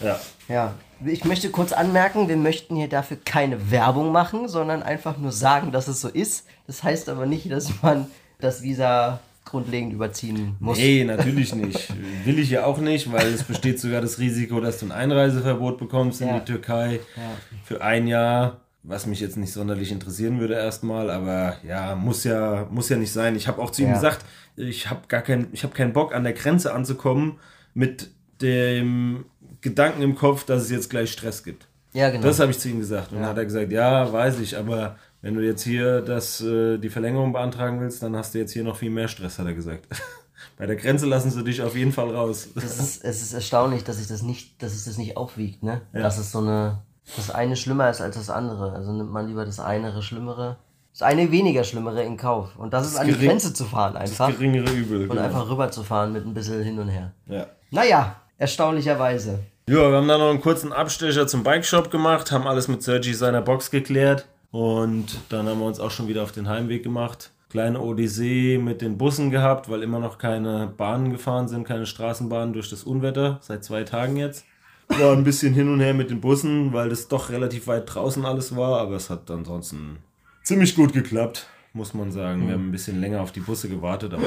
Ja. 0.00 0.18
Ja, 0.48 0.74
ich 1.04 1.24
möchte 1.24 1.50
kurz 1.50 1.72
anmerken, 1.72 2.28
wir 2.28 2.36
möchten 2.36 2.74
hier 2.76 2.88
dafür 2.88 3.18
keine 3.24 3.70
Werbung 3.70 4.10
machen, 4.12 4.48
sondern 4.48 4.82
einfach 4.82 5.18
nur 5.18 5.32
sagen, 5.32 5.70
dass 5.70 5.86
es 5.88 6.00
so 6.00 6.08
ist. 6.08 6.46
Das 6.66 6.82
heißt 6.82 7.08
aber 7.08 7.26
nicht, 7.26 7.50
dass 7.50 7.82
man 7.82 8.06
das 8.40 8.62
Visa 8.62 9.20
grundlegend 9.48 9.92
überziehen 9.92 10.56
muss. 10.60 10.78
Nee, 10.78 11.04
natürlich 11.04 11.54
nicht. 11.54 11.92
Will 12.24 12.38
ich 12.38 12.50
ja 12.50 12.64
auch 12.64 12.78
nicht, 12.78 13.12
weil 13.12 13.26
es 13.28 13.42
besteht 13.42 13.80
sogar 13.80 14.00
das 14.00 14.18
Risiko, 14.18 14.60
dass 14.60 14.78
du 14.78 14.86
ein 14.86 14.92
Einreiseverbot 14.92 15.78
bekommst 15.78 16.20
in 16.20 16.28
ja. 16.28 16.38
die 16.38 16.44
Türkei 16.44 17.00
ja. 17.16 17.22
für 17.64 17.82
ein 17.82 18.06
Jahr. 18.06 18.60
Was 18.84 19.06
mich 19.06 19.20
jetzt 19.20 19.36
nicht 19.36 19.52
sonderlich 19.52 19.90
interessieren 19.90 20.38
würde 20.40 20.54
erstmal, 20.54 21.10
aber 21.10 21.56
ja, 21.66 21.94
muss 21.94 22.24
ja, 22.24 22.66
muss 22.70 22.88
ja 22.88 22.96
nicht 22.96 23.12
sein. 23.12 23.36
Ich 23.36 23.46
habe 23.48 23.60
auch 23.60 23.70
zu 23.70 23.82
ihm 23.82 23.88
ja. 23.88 23.94
gesagt, 23.94 24.24
ich 24.56 24.88
habe 24.88 25.00
gar 25.08 25.20
keinen, 25.20 25.48
ich 25.52 25.64
habe 25.64 25.74
keinen 25.74 25.92
Bock 25.92 26.14
an 26.14 26.22
der 26.22 26.32
Grenze 26.32 26.72
anzukommen 26.72 27.38
mit 27.74 28.08
dem 28.40 29.26
Gedanken 29.60 30.00
im 30.02 30.14
Kopf, 30.14 30.44
dass 30.44 30.62
es 30.62 30.70
jetzt 30.70 30.88
gleich 30.90 31.10
Stress 31.12 31.42
gibt. 31.42 31.66
Ja, 31.92 32.10
genau. 32.10 32.22
Das 32.22 32.38
habe 32.38 32.50
ich 32.50 32.58
zu 32.58 32.68
ihm 32.68 32.78
gesagt. 32.78 33.12
Und 33.12 33.18
dann 33.18 33.28
hat 33.28 33.38
er 33.38 33.44
gesagt, 33.44 33.72
ja, 33.72 34.12
weiß 34.12 34.40
ich, 34.40 34.56
aber 34.56 34.96
wenn 35.20 35.34
du 35.34 35.44
jetzt 35.44 35.62
hier 35.62 36.00
das, 36.00 36.40
äh, 36.40 36.78
die 36.78 36.88
Verlängerung 36.88 37.32
beantragen 37.32 37.80
willst, 37.80 38.02
dann 38.02 38.16
hast 38.16 38.34
du 38.34 38.38
jetzt 38.38 38.52
hier 38.52 38.64
noch 38.64 38.76
viel 38.76 38.90
mehr 38.90 39.08
Stress, 39.08 39.38
hat 39.38 39.46
er 39.46 39.54
gesagt. 39.54 39.86
Bei 40.56 40.66
der 40.66 40.76
Grenze 40.76 41.06
lassen 41.06 41.30
sie 41.30 41.44
dich 41.44 41.62
auf 41.62 41.76
jeden 41.76 41.92
Fall 41.92 42.14
raus. 42.14 42.48
Das 42.54 42.78
ist, 42.78 43.04
es 43.04 43.22
ist 43.22 43.32
erstaunlich, 43.32 43.84
dass 43.84 43.98
sich 43.98 44.06
das 44.06 44.22
nicht, 44.22 44.62
dass 44.62 44.72
sich 44.72 44.84
das 44.84 44.98
nicht 44.98 45.16
aufwiegt, 45.16 45.62
ne? 45.62 45.82
Ja. 45.92 46.02
Dass 46.02 46.18
es 46.18 46.32
so 46.32 46.38
eine, 46.38 46.78
das 47.16 47.30
eine 47.30 47.56
schlimmer 47.56 47.90
ist 47.90 48.00
als 48.00 48.16
das 48.16 48.30
andere. 48.30 48.72
Also 48.72 48.92
nimmt 48.92 49.10
man 49.10 49.26
lieber 49.26 49.44
das 49.44 49.60
eine 49.60 50.00
Schlimmere, 50.02 50.58
das 50.92 51.02
eine 51.02 51.30
weniger 51.30 51.64
Schlimmere 51.64 52.02
in 52.02 52.16
Kauf. 52.16 52.56
Und 52.56 52.72
das, 52.72 52.84
das 52.84 52.92
ist 52.92 52.98
an 52.98 53.06
die 53.08 53.26
Grenze 53.26 53.52
zu 53.52 53.64
fahren 53.64 53.96
einfach. 53.96 54.28
Das 54.28 54.36
geringere 54.36 54.72
Übel. 54.72 55.02
Und 55.02 55.10
genau. 55.10 55.22
einfach 55.22 55.48
rüber 55.48 55.70
zu 55.70 55.82
fahren 55.82 56.12
mit 56.12 56.24
ein 56.24 56.34
bisschen 56.34 56.62
hin 56.62 56.78
und 56.78 56.88
her. 56.88 57.12
Ja. 57.26 57.46
Naja, 57.70 58.16
Erstaunlicherweise. 58.38 59.40
Ja, 59.68 59.90
wir 59.90 59.96
haben 59.96 60.06
dann 60.06 60.20
noch 60.20 60.30
einen 60.30 60.40
kurzen 60.40 60.72
Abstecher 60.72 61.26
zum 61.26 61.42
Bikeshop 61.42 61.90
gemacht, 61.90 62.30
haben 62.30 62.46
alles 62.46 62.68
mit 62.68 62.84
Sergi 62.84 63.12
seiner 63.12 63.42
Box 63.42 63.70
geklärt 63.70 64.26
und 64.50 65.06
dann 65.28 65.46
haben 65.46 65.60
wir 65.60 65.66
uns 65.66 65.80
auch 65.80 65.90
schon 65.90 66.08
wieder 66.08 66.22
auf 66.22 66.32
den 66.32 66.48
Heimweg 66.48 66.82
gemacht. 66.82 67.30
Kleine 67.50 67.80
Odyssee 67.80 68.58
mit 68.58 68.82
den 68.82 68.98
Bussen 68.98 69.30
gehabt, 69.30 69.70
weil 69.70 69.82
immer 69.82 70.00
noch 70.00 70.18
keine 70.18 70.72
Bahnen 70.76 71.10
gefahren 71.10 71.48
sind, 71.48 71.66
keine 71.66 71.86
Straßenbahnen 71.86 72.52
durch 72.52 72.68
das 72.68 72.84
Unwetter, 72.84 73.38
seit 73.40 73.64
zwei 73.64 73.84
Tagen 73.84 74.16
jetzt. 74.16 74.44
War 74.88 75.12
ein 75.12 75.24
bisschen 75.24 75.54
hin 75.54 75.72
und 75.72 75.80
her 75.80 75.94
mit 75.94 76.10
den 76.10 76.20
Bussen, 76.20 76.72
weil 76.72 76.88
das 76.88 77.08
doch 77.08 77.30
relativ 77.30 77.66
weit 77.66 77.94
draußen 77.94 78.24
alles 78.24 78.56
war, 78.56 78.80
aber 78.80 78.96
es 78.96 79.10
hat 79.10 79.30
ansonsten 79.30 79.98
ziemlich 80.42 80.74
gut 80.74 80.92
geklappt, 80.92 81.46
muss 81.72 81.94
man 81.94 82.10
sagen. 82.10 82.46
Wir 82.46 82.54
haben 82.54 82.68
ein 82.68 82.72
bisschen 82.72 83.00
länger 83.00 83.22
auf 83.22 83.32
die 83.32 83.40
Busse 83.40 83.68
gewartet, 83.68 84.14
aber 84.14 84.26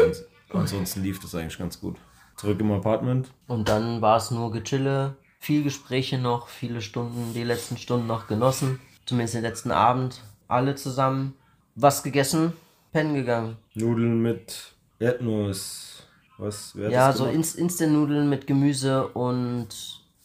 ansonsten 0.53 1.03
lief 1.03 1.19
das 1.19 1.33
eigentlich 1.35 1.57
ganz 1.57 1.79
gut. 1.79 1.97
Zurück 2.37 2.59
im 2.59 2.71
Apartment. 2.71 3.27
Und 3.47 3.69
dann 3.69 4.01
war 4.01 4.17
es 4.17 4.31
nur 4.31 4.51
Gechille, 4.51 5.15
viel 5.39 5.63
Gespräche 5.63 6.17
noch, 6.17 6.47
viele 6.47 6.81
Stunden, 6.81 7.33
die 7.33 7.43
letzten 7.43 7.77
Stunden 7.77 8.07
noch 8.07 8.27
genossen. 8.27 8.79
Zumindest 9.05 9.35
den 9.35 9.43
letzten 9.43 9.71
Abend. 9.71 10.21
Alle 10.47 10.75
zusammen. 10.75 11.35
Was 11.75 12.03
gegessen, 12.03 12.53
pennen 12.91 13.13
gegangen. 13.13 13.57
Nudeln 13.73 14.21
mit 14.21 14.73
Erdnuss. 14.99 16.07
Was? 16.37 16.73
Wer 16.75 16.89
ja, 16.89 17.13
so 17.13 17.25
Inst 17.25 17.55
Instant-Nudeln 17.57 18.29
mit 18.29 18.47
Gemüse 18.47 19.07
und 19.07 19.69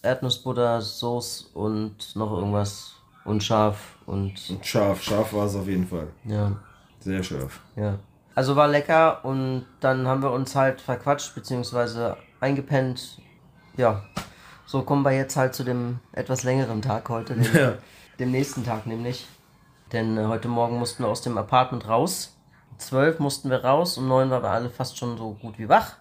Erdnussbutter, 0.02 0.80
Soße 0.80 1.46
und 1.54 2.16
noch 2.16 2.32
irgendwas. 2.32 2.94
Und 3.24 3.42
scharf 3.42 3.96
und. 4.06 4.34
Und 4.50 4.64
scharf, 4.64 5.02
scharf 5.02 5.32
war 5.32 5.46
es 5.46 5.54
auf 5.54 5.66
jeden 5.66 5.86
Fall. 5.86 6.08
Ja. 6.24 6.52
Sehr 7.00 7.22
scharf. 7.22 7.60
Ja. 7.76 7.98
Also 8.34 8.54
war 8.54 8.68
lecker 8.68 9.24
und 9.24 9.64
dann 9.80 10.06
haben 10.06 10.22
wir 10.22 10.30
uns 10.30 10.54
halt 10.54 10.80
verquatscht 10.80 11.34
bzw. 11.34 12.14
eingepennt. 12.40 13.18
Ja, 13.76 14.04
so 14.66 14.82
kommen 14.82 15.02
wir 15.04 15.12
jetzt 15.12 15.36
halt 15.36 15.54
zu 15.54 15.64
dem 15.64 16.00
etwas 16.12 16.42
längeren 16.42 16.82
Tag 16.82 17.08
heute, 17.08 17.34
ja. 17.54 17.74
Dem 18.18 18.30
nächsten 18.30 18.64
Tag 18.64 18.86
nämlich. 18.86 19.26
Denn 19.92 20.16
äh, 20.18 20.24
heute 20.24 20.48
Morgen 20.48 20.78
mussten 20.78 21.02
wir 21.02 21.08
aus 21.08 21.22
dem 21.22 21.38
Apartment 21.38 21.88
raus. 21.88 22.36
Um 22.72 22.78
12 22.78 23.18
mussten 23.20 23.50
wir 23.50 23.64
raus, 23.64 23.98
um 23.98 24.08
9 24.08 24.30
waren 24.30 24.42
wir 24.42 24.50
alle 24.50 24.70
fast 24.70 24.98
schon 24.98 25.16
so 25.16 25.36
gut 25.40 25.58
wie 25.58 25.68
wach. 25.68 25.96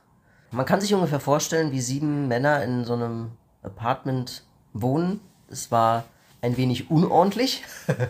Man 0.52 0.66
kann 0.66 0.82
sich 0.82 0.94
ungefähr 0.94 1.20
vorstellen, 1.20 1.72
wie 1.72 1.82
sieben 1.82 2.28
Männer 2.28 2.64
in 2.64 2.86
so 2.86 2.94
einem 2.94 3.32
Apartment 3.62 4.44
wohnen. 4.74 5.20
Es 5.50 5.72
war 5.72 6.06
ein 6.42 6.58
wenig 6.58 6.90
unordentlich. 6.90 7.64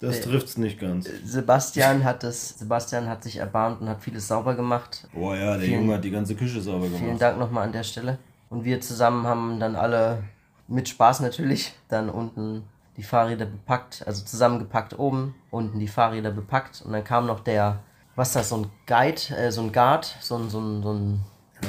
Das 0.00 0.22
trifft 0.22 0.46
es 0.46 0.56
nicht 0.56 0.80
ganz. 0.80 1.10
Sebastian 1.26 2.04
hat 2.04 2.22
das, 2.22 2.58
Sebastian 2.58 3.06
hat 3.06 3.22
sich 3.22 3.36
erbarmt 3.36 3.82
und 3.82 3.88
hat 3.90 4.02
vieles 4.02 4.28
sauber 4.28 4.54
gemacht. 4.54 5.06
Boah 5.12 5.36
ja, 5.36 5.58
der 5.58 5.66
vielen, 5.66 5.82
Junge 5.82 5.94
hat 5.94 6.04
die 6.04 6.10
ganze 6.10 6.34
Küche 6.34 6.60
sauber 6.60 6.86
gemacht. 6.86 7.02
Vielen 7.02 7.18
Dank 7.18 7.38
nochmal 7.38 7.64
an 7.64 7.72
der 7.72 7.82
Stelle. 7.82 8.18
Und 8.48 8.64
wir 8.64 8.80
zusammen 8.80 9.26
haben 9.26 9.60
dann 9.60 9.76
alle 9.76 10.24
mit 10.68 10.88
Spaß 10.88 11.20
natürlich 11.20 11.74
dann 11.88 12.08
unten 12.08 12.62
die 13.00 13.06
Fahrräder 13.06 13.46
bepackt, 13.46 14.04
also 14.06 14.22
zusammengepackt 14.22 14.98
oben, 14.98 15.34
unten 15.50 15.78
die 15.78 15.88
Fahrräder 15.88 16.30
bepackt 16.30 16.82
und 16.84 16.92
dann 16.92 17.02
kam 17.02 17.24
noch 17.24 17.40
der, 17.40 17.78
was 18.14 18.28
ist 18.28 18.36
das, 18.36 18.48
so 18.50 18.56
ein 18.58 18.66
Guide, 18.86 19.34
äh, 19.38 19.50
so 19.50 19.62
ein 19.62 19.72
Guard, 19.72 20.04
so 20.20 20.36
ein, 20.36 20.50
so 20.50 20.60
ein, 20.60 20.82
so 20.82 20.92
ein, 20.92 21.20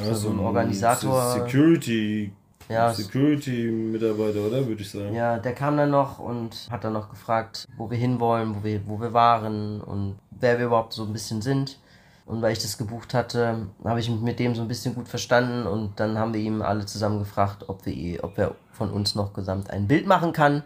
ja, 0.05 0.13
so 0.13 0.29
ein 0.29 0.39
Organisator. 0.39 1.31
Security 1.31 2.33
ja, 2.67 2.93
Security-Mitarbeiter, 2.93 4.39
oder? 4.39 4.67
Würde 4.67 4.81
ich 4.81 4.89
sagen. 4.89 5.13
Ja, 5.13 5.37
der 5.37 5.53
kam 5.53 5.77
dann 5.77 5.89
noch 5.89 6.19
und 6.19 6.67
hat 6.69 6.83
dann 6.83 6.93
noch 6.93 7.09
gefragt, 7.09 7.67
wo 7.77 7.89
wir 7.89 7.97
hinwollen, 7.97 8.55
wo 8.55 8.63
wir, 8.63 8.81
wo 8.87 8.99
wir 8.99 9.13
waren 9.13 9.81
und 9.81 10.17
wer 10.31 10.57
wir 10.57 10.65
überhaupt 10.67 10.93
so 10.93 11.03
ein 11.03 11.13
bisschen 11.13 11.41
sind. 11.41 11.79
Und 12.25 12.41
weil 12.41 12.53
ich 12.53 12.59
das 12.59 12.77
gebucht 12.77 13.13
hatte, 13.13 13.67
habe 13.83 13.99
ich 13.99 14.09
mich 14.09 14.21
mit 14.21 14.39
dem 14.39 14.55
so 14.55 14.61
ein 14.61 14.67
bisschen 14.67 14.95
gut 14.95 15.07
verstanden 15.09 15.67
und 15.67 15.99
dann 15.99 16.17
haben 16.17 16.33
wir 16.33 16.39
ihm 16.41 16.61
alle 16.61 16.85
zusammen 16.85 17.19
gefragt, 17.19 17.65
ob 17.67 17.85
wir, 17.85 18.23
ob 18.23 18.37
er 18.37 18.55
von 18.71 18.89
uns 18.89 19.15
noch 19.15 19.33
gesamt 19.33 19.69
ein 19.69 19.87
Bild 19.87 20.07
machen 20.07 20.31
kann, 20.31 20.63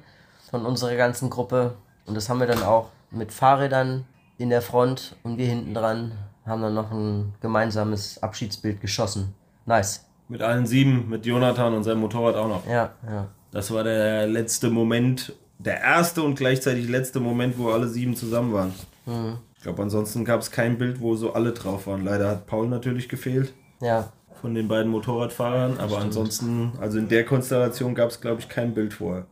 von 0.56 0.66
unserer 0.66 0.96
ganzen 0.96 1.30
Gruppe. 1.30 1.74
Und 2.06 2.16
das 2.16 2.30
haben 2.30 2.40
wir 2.40 2.48
dann 2.48 2.64
auch 2.64 2.90
mit 3.12 3.34
Fahrrädern 3.34 4.06
in 4.38 4.50
der 4.50 4.62
Front 4.62 5.18
und 5.22 5.38
wir 5.38 5.48
hinten 5.48 5.74
dran 5.74 6.14
haben 6.46 6.62
dann 6.62 6.74
noch 6.74 6.92
ein 6.92 7.34
gemeinsames 7.42 8.24
Abschiedsbild 8.24 8.80
geschossen. 8.80 9.36
Nice. 9.66 10.06
Mit 10.30 10.42
allen 10.42 10.66
sieben, 10.66 11.10
mit 11.10 11.26
Jonathan 11.26 11.74
und 11.74 11.84
seinem 11.84 12.00
Motorrad 12.00 12.36
auch 12.36 12.48
noch. 12.48 12.66
Ja, 12.68 12.92
ja. 13.06 13.28
Das 13.52 13.70
war 13.74 13.84
der 13.84 14.28
letzte 14.28 14.70
Moment, 14.70 15.34
der 15.60 15.82
erste 15.82 16.24
und 16.24 16.36
gleichzeitig 16.36 16.88
letzte 16.88 17.20
Moment, 17.20 17.58
wo 17.58 17.72
alle 17.72 17.90
sieben 17.90 18.16
zusammen 18.16 18.54
waren. 18.54 18.74
Mhm. 19.06 19.40
Ich 19.58 19.64
glaube, 19.64 19.82
ansonsten 19.82 20.24
gab 20.24 20.40
es 20.40 20.52
kein 20.52 20.78
Bild, 20.78 21.02
wo 21.02 21.18
so 21.18 21.34
alle 21.34 21.52
drauf 21.52 21.86
waren. 21.88 22.06
Leider 22.06 22.30
hat 22.30 22.48
Paul 22.48 22.70
natürlich 22.70 23.10
gefehlt 23.10 23.54
Ja, 23.82 24.10
von 24.42 24.54
den 24.54 24.68
beiden 24.68 24.92
Motorradfahrern, 24.92 25.80
aber 25.80 26.00
ansonsten, 26.00 26.74
also 26.80 26.98
in 26.98 27.08
der 27.08 27.26
Konstellation 27.26 27.96
gab 27.96 28.10
es, 28.10 28.22
glaube 28.22 28.42
ich, 28.42 28.50
kein 28.50 28.74
Bild 28.74 28.94
vorher. 28.94 29.26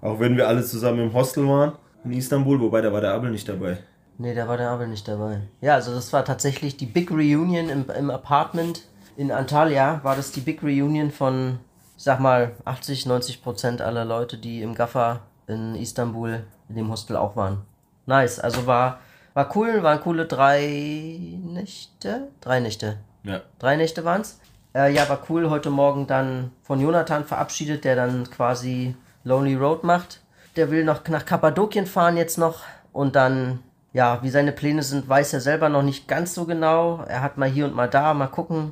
Auch 0.00 0.20
wenn 0.20 0.36
wir 0.36 0.48
alle 0.48 0.62
zusammen 0.62 1.00
im 1.00 1.12
Hostel 1.12 1.46
waren 1.48 1.72
in 2.04 2.12
Istanbul, 2.12 2.60
wobei 2.60 2.80
da 2.80 2.92
war 2.92 3.00
der 3.00 3.12
Abel 3.12 3.30
nicht 3.30 3.48
dabei. 3.48 3.78
Nee, 4.18 4.34
da 4.34 4.46
war 4.46 4.58
der 4.58 4.68
Abel 4.68 4.86
nicht 4.86 5.08
dabei. 5.08 5.40
Ja, 5.62 5.74
also 5.74 5.94
das 5.94 6.12
war 6.12 6.24
tatsächlich 6.24 6.76
die 6.76 6.86
Big 6.86 7.10
Reunion 7.10 7.70
im, 7.70 7.86
im 7.88 8.10
Apartment 8.10 8.82
in 9.16 9.32
Antalya. 9.32 10.00
War 10.02 10.14
das 10.14 10.30
die 10.30 10.42
Big 10.42 10.62
Reunion 10.62 11.10
von, 11.10 11.58
ich 11.96 12.02
sag 12.02 12.20
mal, 12.20 12.52
80, 12.66 13.06
90 13.06 13.42
Prozent 13.42 13.80
aller 13.80 14.04
Leute, 14.04 14.36
die 14.36 14.60
im 14.60 14.74
Gaffa 14.74 15.20
in 15.46 15.74
Istanbul 15.74 16.44
in 16.68 16.74
dem 16.74 16.90
Hostel 16.90 17.16
auch 17.16 17.34
waren. 17.34 17.62
Nice, 18.06 18.38
also 18.38 18.66
war, 18.66 19.00
war 19.34 19.56
cool, 19.56 19.82
waren 19.82 20.00
coole 20.00 20.26
drei 20.26 21.38
Nächte. 21.42 22.28
Drei 22.40 22.60
Nächte. 22.60 22.98
Ja. 23.24 23.40
Drei 23.58 23.76
Nächte 23.76 24.04
waren's. 24.04 24.38
Äh, 24.74 24.92
ja, 24.94 25.08
war 25.08 25.20
cool. 25.28 25.50
Heute 25.50 25.70
Morgen 25.70 26.06
dann 26.06 26.52
von 26.62 26.80
Jonathan 26.80 27.24
verabschiedet, 27.24 27.84
der 27.84 27.96
dann 27.96 28.30
quasi 28.30 28.94
Lonely 29.24 29.56
Road 29.56 29.84
macht. 29.84 30.20
Der 30.56 30.70
will 30.70 30.84
noch 30.84 31.06
nach 31.08 31.24
Kappadokien 31.24 31.86
fahren 31.86 32.16
jetzt 32.16 32.38
noch 32.38 32.60
und 32.92 33.16
dann, 33.16 33.60
ja, 33.92 34.22
wie 34.22 34.30
seine 34.30 34.52
Pläne 34.52 34.82
sind, 34.82 35.08
weiß 35.08 35.32
er 35.32 35.40
selber 35.40 35.68
noch 35.68 35.82
nicht 35.82 36.08
ganz 36.08 36.34
so 36.34 36.44
genau. 36.44 37.04
Er 37.08 37.22
hat 37.22 37.38
mal 37.38 37.48
hier 37.48 37.66
und 37.66 37.74
mal 37.74 37.88
da, 37.88 38.14
mal 38.14 38.26
gucken. 38.26 38.70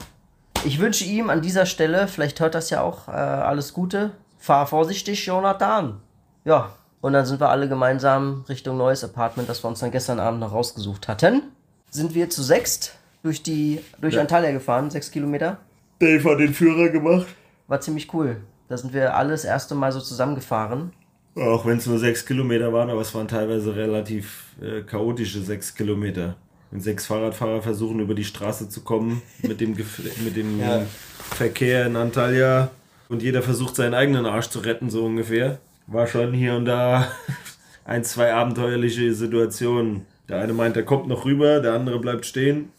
Ich 0.64 0.81
wünsche 0.81 1.05
ihm 1.05 1.31
an 1.31 1.40
dieser 1.40 1.67
Stelle, 1.67 2.09
vielleicht 2.09 2.40
hört 2.40 2.55
das 2.57 2.71
ja 2.71 2.83
auch, 2.83 3.07
äh, 3.07 3.12
alles 3.12 3.73
Gute. 3.75 4.11
Fahr 4.38 4.67
vorsichtig, 4.67 5.25
Jonathan. 5.25 6.00
Ja, 6.45 6.71
und 7.00 7.12
dann 7.12 7.26
sind 7.26 7.40
wir 7.40 7.49
alle 7.49 7.69
gemeinsam 7.69 8.45
Richtung 8.49 8.76
neues 8.76 9.05
Apartment, 9.05 9.49
das 9.49 9.62
wir 9.62 9.69
uns 9.69 9.78
dann 9.78 9.93
gestern 9.93 10.19
Abend 10.19 10.40
noch 10.40 10.52
rausgesucht 10.52 11.07
hatten. 11.07 11.43
Sind 11.90 12.14
wir 12.14 12.28
zu 12.28 12.43
sechst 12.43 12.95
durch 13.23 13.43
die 13.43 13.85
durch 14.00 14.14
Ja. 14.14 14.21
Antalya 14.23 14.50
gefahren, 14.50 14.90
sechs 14.90 15.12
Kilometer. 15.12 15.59
Dave 15.99 16.31
hat 16.31 16.40
den 16.40 16.55
Führer 16.55 16.88
gemacht. 16.90 17.26
War 17.67 17.81
ziemlich 17.81 18.12
cool. 18.14 18.37
Da 18.69 18.76
sind 18.76 18.93
wir 18.93 19.14
alle 19.17 19.31
das 19.31 19.45
erste 19.45 19.75
Mal 19.75 19.93
so 19.93 20.00
zusammengefahren. 20.00 20.93
Auch 21.37 21.64
wenn 21.67 21.78
es 21.78 21.87
nur 21.87 21.99
sechs 21.99 22.25
Kilometer 22.26 22.73
waren, 22.73 22.90
aber 22.90 23.00
es 23.00 23.14
waren 23.14 23.28
teilweise 23.28 23.75
relativ 23.75 24.55
äh, 24.61 24.83
chaotische 24.83 25.40
sechs 25.40 25.75
Kilometer. 25.75 26.37
Wenn 26.71 26.81
sechs 26.81 27.07
Fahrradfahrer 27.07 27.62
versuchen, 27.62 28.00
über 28.00 28.14
die 28.14 28.25
Straße 28.25 28.69
zu 28.69 28.83
kommen 28.83 29.23
mit 29.43 29.61
dem, 29.61 29.76
Gef 29.76 30.00
mit 30.25 30.37
dem 30.37 30.61
Ja. 30.61 30.83
Verkehr 31.31 31.87
in 31.87 31.97
Antalya 31.97 32.71
und 33.09 33.23
jeder 33.23 33.43
versucht, 33.43 33.76
seinen 33.76 33.95
eigenen 33.95 34.26
Arsch 34.26 34.49
zu 34.49 34.59
retten, 34.61 34.90
so 34.90 35.05
ungefähr, 35.05 35.59
war 35.87 36.07
schon 36.07 36.33
hier 36.33 36.55
und 36.55 36.64
da 36.64 37.09
ein, 37.85 38.05
zwei 38.05 38.35
abenteuerliche 38.35 39.14
Situationen. 39.14 40.07
Der 40.28 40.40
eine 40.40 40.52
meint, 40.52 40.76
er 40.76 40.83
kommt 40.83 41.09
noch 41.09 41.25
rüber, 41.25 41.61
der 41.61 41.73
andere 41.73 41.99
bleibt 42.00 42.26
stehen. 42.26 42.71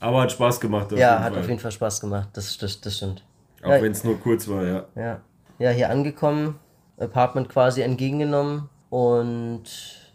Aber 0.00 0.22
hat 0.22 0.32
Spaß 0.32 0.60
gemacht. 0.60 0.92
Ja, 0.92 1.20
hat 1.20 1.32
Fall. 1.32 1.40
auf 1.42 1.48
jeden 1.48 1.60
Fall 1.60 1.72
Spaß 1.72 2.00
gemacht. 2.00 2.28
Das, 2.32 2.56
das, 2.58 2.80
das 2.80 2.96
stimmt. 2.96 3.24
Auch 3.62 3.70
Ja. 3.70 3.82
wenn 3.82 3.92
es 3.92 4.04
nur 4.04 4.18
kurz 4.20 4.48
war, 4.48 4.64
ja. 4.64 4.84
Ja. 4.94 5.20
Ja, 5.58 5.70
hier 5.70 5.90
angekommen, 5.90 6.60
Apartment 6.98 7.48
quasi 7.48 7.82
entgegengenommen 7.82 8.68
und 8.90 9.64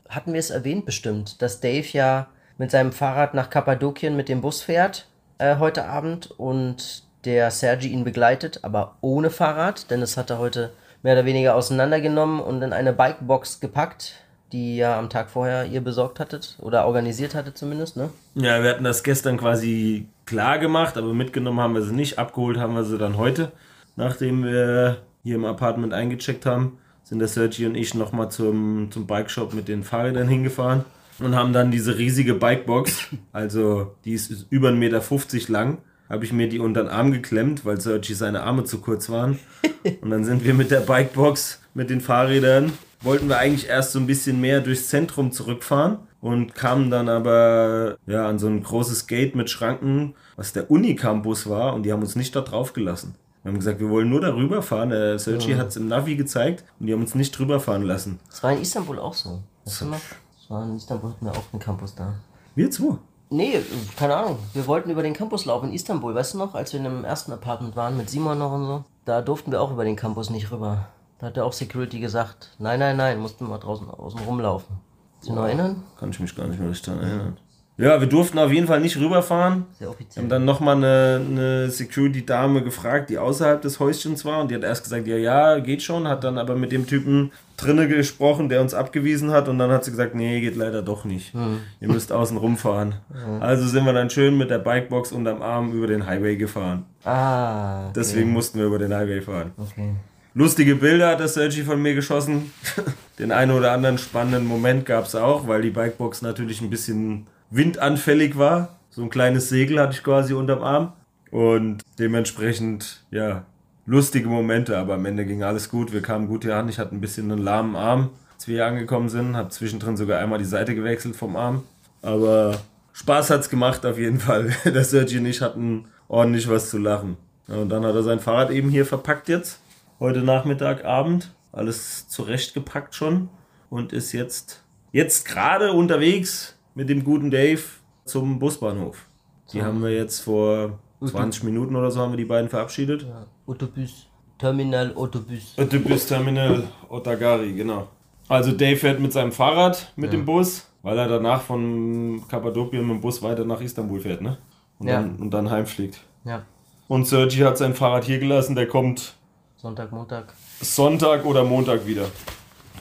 hatten 0.08 0.32
wir 0.32 0.40
es 0.40 0.52
erwähnt 0.52 0.86
bestimmt, 0.86 1.42
dass 1.42 1.60
Dave 1.60 1.88
ja 1.92 2.28
mit 2.58 2.72
seinem 2.72 2.94
Fahrrad 2.94 3.34
nach 3.34 3.50
Kappadokien 3.50 4.16
mit 4.16 4.30
dem 4.30 4.40
Bus 4.42 4.62
fährt 4.62 5.08
äh, 5.38 5.58
heute 5.58 5.86
Abend 5.86 6.32
und 6.40 7.04
der 7.26 7.52
Sergi 7.52 7.90
ihn 7.90 8.04
begleitet, 8.04 8.60
aber 8.64 8.96
ohne 9.02 9.30
Fahrrad, 9.30 9.90
denn 9.92 10.02
das 10.02 10.18
hat 10.18 10.30
er 10.30 10.40
heute 10.40 10.74
mehr 11.02 11.14
oder 11.14 11.26
weniger 11.26 11.56
auseinandergenommen 11.56 12.40
und 12.40 12.62
in 12.62 12.74
eine 12.74 12.94
Bikebox 12.94 13.60
gepackt, 13.60 14.14
die 14.54 14.78
ihr 14.78 14.96
am 14.96 15.10
Tag 15.10 15.30
vorher 15.30 15.66
ihr 15.66 15.82
besorgt 15.82 16.20
hattet 16.20 16.58
oder 16.62 16.86
organisiert 16.86 17.36
hattet 17.36 17.58
zumindest, 17.58 17.98
ne? 17.98 18.10
Ja, 18.36 18.64
wir 18.64 18.70
hatten 18.70 18.84
das 18.84 19.04
gestern 19.04 19.38
quasi 19.38 20.08
klar 20.26 20.60
gemacht, 20.60 20.96
aber 20.96 21.14
mitgenommen 21.14 21.60
haben 21.60 21.74
wir 21.74 21.82
sie 21.82 21.94
nicht. 21.94 22.20
Abgeholt 22.20 22.58
haben 22.58 22.76
wir 22.76 22.84
sie 22.84 22.98
dann 22.98 23.18
heute, 23.18 23.52
nachdem 23.96 24.44
wir 24.44 25.00
hier 25.24 25.36
im 25.36 25.46
Apartment 25.46 25.94
eingecheckt 25.94 26.46
haben. 26.46 26.78
Sind 27.04 27.20
der 27.20 27.28
Sergi 27.28 27.66
und 27.66 27.76
ich 27.76 27.96
nochmal 27.96 28.32
zum, 28.32 28.90
zum 28.92 29.08
Bikeshop 29.08 29.54
mit 29.54 29.68
den 29.68 29.84
Fahrrädern 29.84 30.28
hingefahren 30.28 30.86
und 31.20 31.36
haben 31.36 31.52
dann 31.52 31.72
diese 31.72 31.98
riesige 31.98 32.34
Bikebox, 32.34 33.10
also 33.34 33.96
die 34.06 34.14
ist 34.14 34.48
über 34.50 34.70
1,50 34.70 34.74
Meter 34.76 35.52
lang, 35.52 35.80
habe 36.10 36.26
ich 36.26 36.32
mir 36.32 36.48
die 36.48 36.60
unter 36.60 36.84
den 36.84 36.90
Arm 36.90 37.12
geklemmt, 37.12 37.66
weil 37.66 37.82
Sergi 37.82 38.14
seine 38.14 38.44
Arme 38.44 38.64
zu 38.66 38.80
kurz 38.80 39.10
waren. 39.10 39.40
Und 40.02 40.12
dann 40.12 40.24
sind 40.24 40.46
wir 40.46 40.54
mit 40.54 40.70
der 40.70 40.82
Bikebox, 40.82 41.62
mit 41.74 41.90
den 41.90 42.02
Fahrrädern, 42.02 42.72
wollten 43.04 43.28
wir 43.28 43.38
eigentlich 43.38 43.68
erst 43.68 43.92
so 43.92 44.00
ein 44.00 44.08
bisschen 44.08 44.42
mehr 44.42 44.62
durchs 44.62 44.88
Zentrum 44.88 45.32
zurückfahren 45.32 46.00
und 46.22 46.56
kamen 46.56 46.90
dann 46.90 47.10
aber 47.10 47.98
ja 48.08 48.28
an 48.28 48.40
so 48.40 48.48
ein 48.48 48.64
großes 48.64 49.08
Gate 49.08 49.36
mit 49.36 49.50
Schranken, 49.50 50.16
was 50.36 50.54
der 50.54 50.72
Unicampus 50.72 51.50
war 51.50 51.74
und 51.74 51.84
die 51.84 51.92
haben 51.92 52.02
uns 52.02 52.16
nicht 52.16 52.36
da 52.36 52.42
drauf 52.42 52.74
gelassen. 52.74 53.16
Wir 53.44 53.52
haben 53.52 53.60
gesagt, 53.60 53.82
wir 53.82 53.90
wollen 53.90 54.10
nur 54.10 54.22
darüber 54.22 54.62
fahren. 54.62 54.90
Der 54.90 55.20
Sergi 55.20 55.54
hat 55.56 55.68
es 55.68 55.76
im 55.76 55.90
Navi 55.90 56.16
gezeigt 56.16 56.64
und 56.80 56.88
die 56.88 56.94
haben 56.94 57.02
uns 57.02 57.14
nicht 57.14 57.38
drüber 57.38 57.60
fahren 57.60 57.84
lassen. 57.84 58.20
Das 58.30 58.42
war 58.42 58.54
in 58.54 58.62
Istanbul 58.62 58.98
auch 59.00 59.14
so. 59.14 59.44
Weißt 59.66 59.82
du 59.82 59.86
noch? 59.86 60.00
Das 60.40 60.50
war 60.50 60.64
in 60.64 60.78
Istanbul 60.78 61.12
hatten 61.12 61.26
wir 61.26 61.34
auch 61.34 61.44
einen 61.52 61.60
Campus 61.60 61.94
da. 61.94 62.14
Wir 62.56 62.72
zwei. 62.72 62.96
Nee, 63.30 63.60
keine 63.98 64.16
Ahnung. 64.16 64.38
Wir 64.54 64.66
wollten 64.68 64.92
über 64.92 65.04
den 65.04 65.14
Campus 65.14 65.44
laufen 65.44 65.70
in 65.70 65.74
Istanbul, 65.76 66.16
weißt 66.16 66.36
du 66.36 66.38
noch, 66.38 66.54
als 66.56 66.72
wir 66.72 66.78
in 66.78 66.86
dem 66.86 67.04
ersten 67.04 67.34
Apartment 67.34 67.76
waren 67.76 67.98
mit 67.98 68.10
Simon 68.10 68.38
noch 68.38 68.54
und 68.54 68.66
so. 68.66 68.86
Da 69.04 69.22
durften 69.22 69.52
wir 69.52 69.60
auch 69.60 69.72
über 69.72 69.84
den 69.84 69.98
Campus 69.98 70.30
nicht 70.30 70.52
rüber. 70.52 70.88
Da 71.24 71.28
hat 71.28 71.38
ja 71.38 71.44
auch 71.46 71.54
Security 71.54 72.02
gesagt, 72.02 72.50
nein, 72.60 72.80
nein, 72.80 72.98
nein, 72.98 73.18
mussten 73.18 73.48
wir 73.48 73.58
draußen 73.58 73.90
außen 73.90 74.20
rumlaufen. 74.28 74.76
Dich 75.24 75.32
noch 75.32 75.46
erinnern? 75.46 75.82
Kann 75.98 76.10
ich 76.10 76.20
mich 76.20 76.36
gar 76.36 76.48
nicht 76.48 76.60
mehr 76.60 76.70
daran 76.70 77.02
erinnern. 77.02 77.38
Ja, 77.78 77.98
wir 78.02 78.08
durften 78.08 78.38
auf 78.40 78.52
jeden 78.52 78.68
Fall 78.68 78.82
nicht 78.82 78.98
rüberfahren. 78.98 79.66
Sehr 79.80 79.90
offiziell. 79.90 80.22
haben 80.22 80.30
dann 80.30 80.44
nochmal 80.44 80.76
eine, 80.76 81.26
eine 81.26 81.70
Security-Dame 81.70 82.62
gefragt, 82.62 83.10
die 83.10 83.20
außerhalb 83.20 83.62
des 83.62 83.80
Häuschens 83.80 84.26
war 84.26 84.42
und 84.42 84.52
die 84.52 84.56
hat 84.56 84.64
erst 84.64 84.84
gesagt, 84.84 85.08
ja, 85.08 85.16
ja, 85.16 85.60
geht 85.60 85.82
schon, 85.82 86.10
hat 86.10 86.26
dann 86.26 86.38
aber 86.38 86.58
mit 86.58 86.74
dem 86.74 86.88
Typen 86.88 87.32
drinnen 87.56 87.88
gesprochen, 87.88 88.50
der 88.50 88.60
uns 88.60 88.74
abgewiesen 88.74 89.32
hat 89.32 89.48
und 89.48 89.58
dann 89.60 89.72
hat 89.72 89.86
sie 89.86 89.92
gesagt, 89.92 90.16
nee, 90.16 90.42
geht 90.42 90.58
leider 90.58 90.82
doch 90.82 91.06
nicht. 91.06 91.34
Ihr 91.80 91.88
müsst 91.88 92.12
außen 92.12 92.36
rumfahren. 92.36 92.96
Also 93.40 93.66
sind 93.66 93.86
wir 93.86 93.94
dann 93.94 94.10
schön 94.10 94.38
mit 94.38 94.50
der 94.50 94.60
Bikebox 94.60 95.14
unterm 95.14 95.42
Arm 95.42 95.72
über 95.72 95.88
den 95.88 96.06
Highway 96.06 96.36
gefahren. 96.36 96.86
Ah, 97.06 97.84
okay. 97.86 97.94
Deswegen 97.96 98.34
mussten 98.34 98.60
wir 98.60 98.66
über 98.66 98.78
den 98.78 98.94
Highway 98.94 99.22
fahren. 99.22 99.54
Okay. 99.58 99.96
Lustige 100.36 100.76
Bilder 100.76 101.10
hat 101.10 101.20
der 101.20 101.28
Sergi 101.28 101.62
von 101.62 101.80
mir 101.80 101.94
geschossen. 101.94 102.52
Den 103.20 103.32
einen 103.32 103.52
oder 103.52 103.72
anderen 103.72 104.00
spannenden 104.00 104.48
Moment 104.48 104.86
gab 104.86 105.06
es 105.06 105.14
auch, 105.14 105.48
weil 105.48 105.62
die 105.62 105.70
Bikebox 105.70 106.24
natürlich 106.24 106.60
ein 106.62 106.72
bisschen 106.72 107.28
windanfällig 107.52 108.36
war. 108.36 108.80
So 108.90 109.04
ein 109.04 109.12
kleines 109.12 109.50
Segel 109.50 109.80
hatte 109.80 109.94
ich 109.94 110.04
quasi 110.04 110.34
unterm 110.34 110.64
Arm. 110.64 110.94
Und 111.30 111.84
dementsprechend, 112.00 113.04
ja, 113.12 113.46
lustige 113.86 114.28
Momente, 114.28 114.76
aber 114.78 114.96
am 114.96 115.06
Ende 115.06 115.26
ging 115.26 115.44
alles 115.44 115.70
gut. 115.70 115.94
Wir 115.94 116.02
kamen 116.02 116.28
gut 116.28 116.44
hier 116.44 116.56
an. 116.56 116.68
Ich 116.68 116.80
hatte 116.80 116.96
ein 116.96 117.02
bisschen 117.02 117.32
einen 117.32 117.42
lahmen 117.42 117.76
Arm, 117.76 118.10
als 118.34 118.48
wir 118.48 118.56
hier 118.56 118.66
angekommen 118.66 119.10
sind. 119.10 119.36
Habe 119.38 119.50
zwischendrin 119.50 119.98
sogar 119.98 120.20
einmal 120.20 120.40
die 120.40 120.46
Seite 120.46 120.74
gewechselt 120.74 121.16
vom 121.16 121.36
Arm. 121.36 121.64
Aber 122.02 122.60
Spaß 122.94 123.30
hat's 123.30 123.52
gemacht 123.52 123.86
auf 123.86 124.00
jeden 124.00 124.20
Fall. 124.20 124.52
Der 124.66 124.84
Sergi 124.84 125.20
und 125.20 125.28
ich 125.28 125.42
hatten 125.42 125.86
ordentlich 126.08 126.50
was 126.50 126.72
zu 126.72 126.80
lachen. 126.80 127.18
Und 127.48 127.70
dann 127.70 127.86
hat 127.86 127.94
er 127.94 128.04
sein 128.04 128.20
Fahrrad 128.20 128.50
eben 128.50 128.70
hier 128.70 128.86
verpackt 128.86 129.30
jetzt. 129.30 129.60
Heute 130.04 130.20
Nachmittag, 130.20 130.84
Abend. 130.84 131.34
Alles 131.54 132.10
zurechtgepackt 132.10 132.94
schon. 132.94 133.30
Und 133.70 133.94
ist 133.94 134.12
jetzt, 134.12 134.62
jetzt 134.92 135.26
gerade 135.26 135.72
unterwegs 135.72 136.60
mit 136.76 136.90
dem 136.90 137.06
guten 137.06 137.32
Dave 137.32 137.62
zum 138.04 138.38
Busbahnhof. 138.38 139.06
Die 139.54 139.64
haben 139.64 139.82
wir 139.82 139.92
jetzt 139.96 140.20
vor 140.20 140.78
20 141.02 141.46
Minuten 141.46 141.74
oder 141.78 141.90
so 141.90 142.02
haben 142.02 142.12
wir 142.12 142.18
die 142.18 142.26
beiden 142.26 142.50
verabschiedet. 142.50 143.04
Ja. 143.04 143.28
Autobus. 143.48 144.10
Terminal 144.38 144.94
Autobus. 144.94 145.58
Autobus 145.58 146.06
Terminal 146.06 146.64
Otagari, 146.90 147.54
genau. 147.54 147.88
Also 148.28 148.52
Dave 148.52 148.76
fährt 148.76 149.00
mit 149.00 149.14
seinem 149.14 149.32
Fahrrad 149.32 149.94
mit 149.96 150.12
dem 150.12 150.26
Bus, 150.26 150.70
weil 150.82 150.98
er 150.98 151.08
danach 151.08 151.44
von 151.44 152.22
Kappadokien 152.28 152.86
mit 152.86 152.98
dem 152.98 153.00
Bus 153.00 153.22
weiter 153.22 153.46
nach 153.46 153.62
Istanbul 153.62 154.02
fährt, 154.02 154.22
ne? 154.22 154.38
Und, 154.80 154.88
Ja. 154.90 154.96
dann, 154.96 155.16
und 155.16 155.34
dann 155.34 155.50
heimfliegt. 155.50 156.02
Ja. 156.26 156.44
Und 156.90 157.08
Sergi 157.08 157.38
hat 157.38 157.58
sein 157.58 157.74
Fahrrad 157.74 158.04
hier 158.04 158.20
gelassen, 158.20 158.58
der 158.58 158.68
kommt 158.68 159.16
Sonntag, 159.64 159.94
Montag. 159.94 160.34
Sonntag 160.60 161.24
oder 161.26 161.46
Montag 161.46 161.88
wieder. 161.88 162.08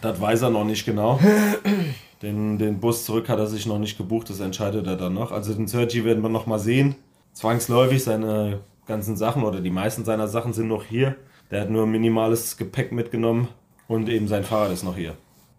Das 0.01 0.21
weiß 0.21 0.43
er 0.43 0.51
noch 0.51 0.65
nicht 0.65 0.85
genau. 0.85 1.21
Den, 2.23 2.59
den 2.59 2.81
Bus 2.81 3.05
zurück 3.05 3.29
hat 3.29 3.39
er 3.39 3.47
sich 3.47 3.67
noch 3.67 3.79
nicht 3.79 3.97
gebucht, 3.97 4.31
das 4.31 4.41
entscheidet 4.41 4.87
er 4.89 4.97
dann 4.97 5.15
noch. 5.15 5.31
Also 5.31 5.55
den 5.55 5.69
Sergi 5.69 6.05
werden 6.05 6.23
wir 6.25 6.29
noch 6.29 6.47
mal 6.47 6.59
sehen. 6.59 6.97
Zwangsläufig 7.35 8.03
seine 8.03 8.61
ganzen 8.87 9.17
Sachen 9.17 9.45
oder 9.45 9.61
die 9.61 9.71
meisten 9.71 10.05
seiner 10.05 10.27
Sachen 10.27 10.53
sind 10.53 10.67
noch 10.67 10.83
hier. 10.85 11.15
Der 11.53 11.61
hat 11.63 11.71
nur 11.71 11.87
minimales 11.87 12.57
Gepäck 12.57 12.91
mitgenommen 12.91 13.47
und 13.87 14.09
eben 14.09 14.27
sein 14.27 14.43
Fahrrad 14.43 14.73
ist 14.73 14.83
noch 14.83 14.97
hier. 14.97 15.15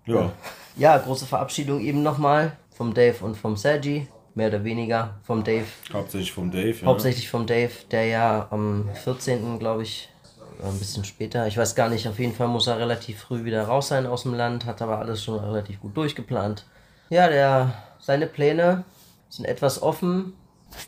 Ja, 0.05 0.33
Ja, 0.75 0.97
große 0.97 1.25
Verabschiedung 1.25 1.79
eben 1.79 2.03
nochmal 2.03 2.57
vom 2.75 2.93
Dave 2.93 3.23
und 3.23 3.37
vom 3.37 3.55
Sergi. 3.55 4.07
mehr 4.35 4.49
oder 4.49 4.63
weniger 4.65 5.19
vom 5.23 5.43
Dave. 5.43 5.65
Hauptsächlich 5.93 6.33
vom 6.33 6.51
Dave. 6.51 6.75
Ja. 6.81 6.87
Hauptsächlich 6.87 7.29
vom 7.29 7.45
Dave, 7.45 7.71
der 7.91 8.07
ja 8.07 8.47
am 8.51 8.89
14. 9.03 9.59
glaube 9.59 9.83
ich, 9.83 10.09
ein 10.63 10.77
bisschen 10.79 11.03
später, 11.05 11.47
ich 11.47 11.57
weiß 11.57 11.75
gar 11.75 11.89
nicht, 11.89 12.07
auf 12.07 12.19
jeden 12.19 12.33
Fall 12.33 12.47
muss 12.47 12.67
er 12.67 12.79
relativ 12.79 13.19
früh 13.19 13.43
wieder 13.43 13.63
raus 13.63 13.87
sein 13.87 14.05
aus 14.05 14.23
dem 14.23 14.33
Land, 14.33 14.65
hat 14.65 14.81
aber 14.81 14.99
alles 14.99 15.23
schon 15.23 15.39
relativ 15.39 15.79
gut 15.81 15.95
durchgeplant. 15.95 16.65
Ja, 17.09 17.27
der, 17.27 17.73
seine 17.99 18.27
Pläne 18.27 18.83
sind 19.29 19.45
etwas 19.45 19.81
offen. 19.81 20.33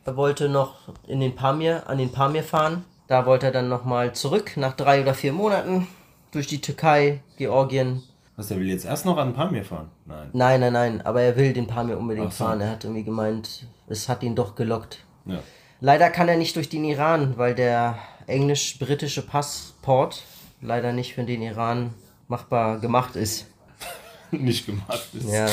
Er 0.05 0.15
wollte 0.17 0.49
noch 0.49 0.75
in 1.07 1.19
den 1.19 1.35
Pamir, 1.35 1.83
an 1.87 1.97
den 1.97 2.11
Pamir 2.11 2.43
fahren. 2.43 2.85
Da 3.07 3.25
wollte 3.25 3.47
er 3.47 3.51
dann 3.51 3.69
nochmal 3.69 4.13
zurück 4.13 4.57
nach 4.57 4.75
drei 4.75 5.01
oder 5.01 5.13
vier 5.13 5.33
Monaten 5.33 5.87
durch 6.31 6.47
die 6.47 6.61
Türkei, 6.61 7.21
Georgien. 7.37 8.03
Was, 8.35 8.47
der 8.47 8.57
will 8.59 8.67
jetzt 8.67 8.85
erst 8.85 9.05
noch 9.05 9.17
an 9.17 9.33
Pamir 9.33 9.63
fahren? 9.63 9.89
Nein. 10.05 10.29
Nein, 10.33 10.59
nein, 10.59 10.73
nein, 10.73 11.01
aber 11.05 11.21
er 11.21 11.37
will 11.37 11.53
den 11.53 11.67
Pamir 11.67 11.97
unbedingt 11.97 12.33
so. 12.33 12.43
fahren. 12.43 12.61
Er 12.61 12.71
hat 12.71 12.83
irgendwie 12.83 13.03
gemeint, 13.03 13.65
es 13.87 14.09
hat 14.09 14.23
ihn 14.23 14.35
doch 14.35 14.55
gelockt. 14.55 14.99
Ja. 15.25 15.39
Leider 15.79 16.09
kann 16.09 16.27
er 16.27 16.37
nicht 16.37 16.55
durch 16.55 16.69
den 16.69 16.83
Iran, 16.83 17.37
weil 17.37 17.55
der 17.55 17.97
englisch-britische 18.27 19.21
Passport 19.21 20.23
leider 20.61 20.93
nicht 20.93 21.13
für 21.13 21.23
den 21.23 21.41
Iran 21.41 21.93
machbar 22.27 22.79
gemacht 22.79 23.15
ist. 23.15 23.47
Nicht 24.31 24.65
gemacht 24.65 25.09
ist. 25.13 25.29
Ja, 25.29 25.47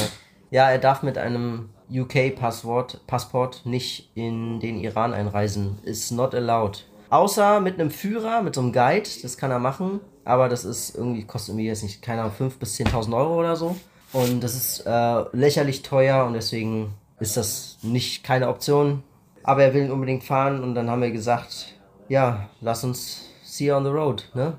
ja 0.51 0.71
er 0.71 0.79
darf 0.79 1.03
mit 1.03 1.19
einem 1.19 1.69
UK-Passport 1.91 3.07
Passport 3.07 3.67
nicht 3.67 4.11
in 4.15 4.61
den 4.61 4.81
Iran 4.81 5.13
einreisen. 5.13 5.79
Ist 5.85 6.11
not 6.11 6.35
allowed. 6.35 6.87
Außer 7.11 7.61
mit 7.61 7.79
einem 7.79 7.91
Führer, 7.91 8.43
mit 8.43 8.55
so 8.55 8.63
einem 8.63 8.73
Guide, 8.73 9.09
das 9.23 9.37
kann 9.37 9.51
er 9.51 9.59
machen, 9.59 10.01
aber 10.25 10.49
das 10.49 10.65
ist 10.65 10.97
irgendwie, 10.97 11.25
kostet 11.25 11.51
irgendwie 11.51 11.67
jetzt 11.67 11.83
nicht, 11.83 12.01
keine 12.01 12.23
Ahnung, 12.23 12.35
5.000 12.39 12.59
bis 12.59 12.77
10.000 12.77 13.15
Euro 13.15 13.39
oder 13.39 13.57
so. 13.57 13.77
Und 14.15 14.41
das 14.43 14.55
ist 14.55 14.87
äh, 14.87 15.25
lächerlich 15.33 15.83
teuer 15.83 16.25
und 16.25 16.33
deswegen 16.33 16.95
ist 17.21 17.37
das 17.37 17.79
nicht 17.83 18.25
keine 18.25 18.49
Option. 18.49 19.03
Aber 19.43 19.63
er 19.63 19.75
will 19.75 19.91
unbedingt 19.91 20.25
fahren 20.25 20.63
und 20.63 20.75
dann 20.75 20.89
haben 20.89 21.03
wir 21.03 21.11
gesagt, 21.11 21.75
ja, 22.13 22.51
lass 22.61 22.85
uns 22.85 23.23
see 23.43 23.69
you 23.69 23.75
on 23.75 23.85
the 23.85 23.91
road, 23.91 24.29
ne? 24.35 24.53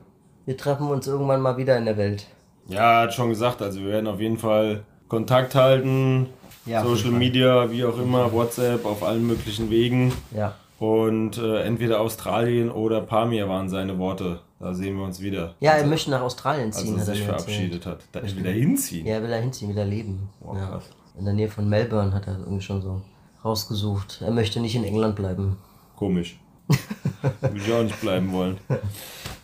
Wir 0.46 0.58
treffen 0.58 0.88
uns 0.88 1.06
irgendwann 1.06 1.40
mal 1.40 1.56
wieder 1.56 1.78
in 1.78 1.86
der 1.86 1.98
Welt. 1.98 2.26
Ja, 2.68 3.02
er 3.02 3.02
hat 3.04 3.14
schon 3.14 3.30
gesagt, 3.30 3.62
also 3.62 3.80
wir 3.80 3.90
werden 3.90 4.08
auf 4.08 4.20
jeden 4.20 4.40
Fall 4.40 4.84
Kontakt 5.08 5.54
halten. 5.54 6.30
Ja, 6.66 6.84
Social. 6.84 7.12
Media, 7.12 7.70
wie 7.70 7.86
auch 7.86 7.98
immer, 8.00 8.34
WhatsApp, 8.34 8.86
auf 8.86 9.04
allen 9.04 9.28
möglichen 9.28 9.70
Wegen. 9.70 10.12
Ja. 10.36 10.56
Und 10.80 11.38
äh, 11.38 11.62
entweder 11.62 12.02
Australien 12.02 12.72
oder 12.72 13.02
Pamir 13.02 13.48
waren 13.48 13.70
seine 13.70 14.00
Worte. 14.00 14.40
Da 14.60 14.74
sehen 14.74 14.98
wir 14.98 15.04
uns 15.04 15.22
wieder. 15.22 15.54
Ja, 15.60 15.74
er 15.74 15.86
möchte 15.86 16.10
nach 16.10 16.22
Australien 16.22 16.68
als 16.68 16.78
ziehen, 16.78 16.96
er 16.96 17.02
hat 17.02 17.08
er 17.08 17.14
sich 17.16 17.28
mir 17.28 17.34
erzählt. 17.34 17.46
verabschiedet 17.46 17.86
hat. 17.86 18.00
Da 18.14 18.24
will 18.24 18.46
er 18.46 18.54
hinziehen. 18.54 19.06
Ja, 19.06 19.22
will 19.22 19.32
er 19.32 19.42
hinziehen, 19.42 19.70
will 19.70 19.78
er 19.78 19.86
leben. 19.86 20.30
Wow, 20.40 20.58
ja. 20.58 20.82
In 21.20 21.26
der 21.26 21.36
Nähe 21.36 21.50
von 21.50 21.70
Melbourne 21.70 22.14
hat 22.14 22.26
er 22.26 22.40
irgendwie 22.40 22.64
schon 22.64 22.82
so 22.82 23.02
rausgesucht. 23.46 24.24
Er 24.26 24.32
möchte 24.32 24.60
nicht 24.60 24.76
in 24.76 24.84
England 24.84 25.16
bleiben. 25.16 25.58
Komisch. 25.96 26.40
Würde 27.42 27.58
ich 27.58 27.74
auch 27.74 27.84
nicht 27.84 28.00
bleiben 28.02 28.32
wollen. 28.32 28.58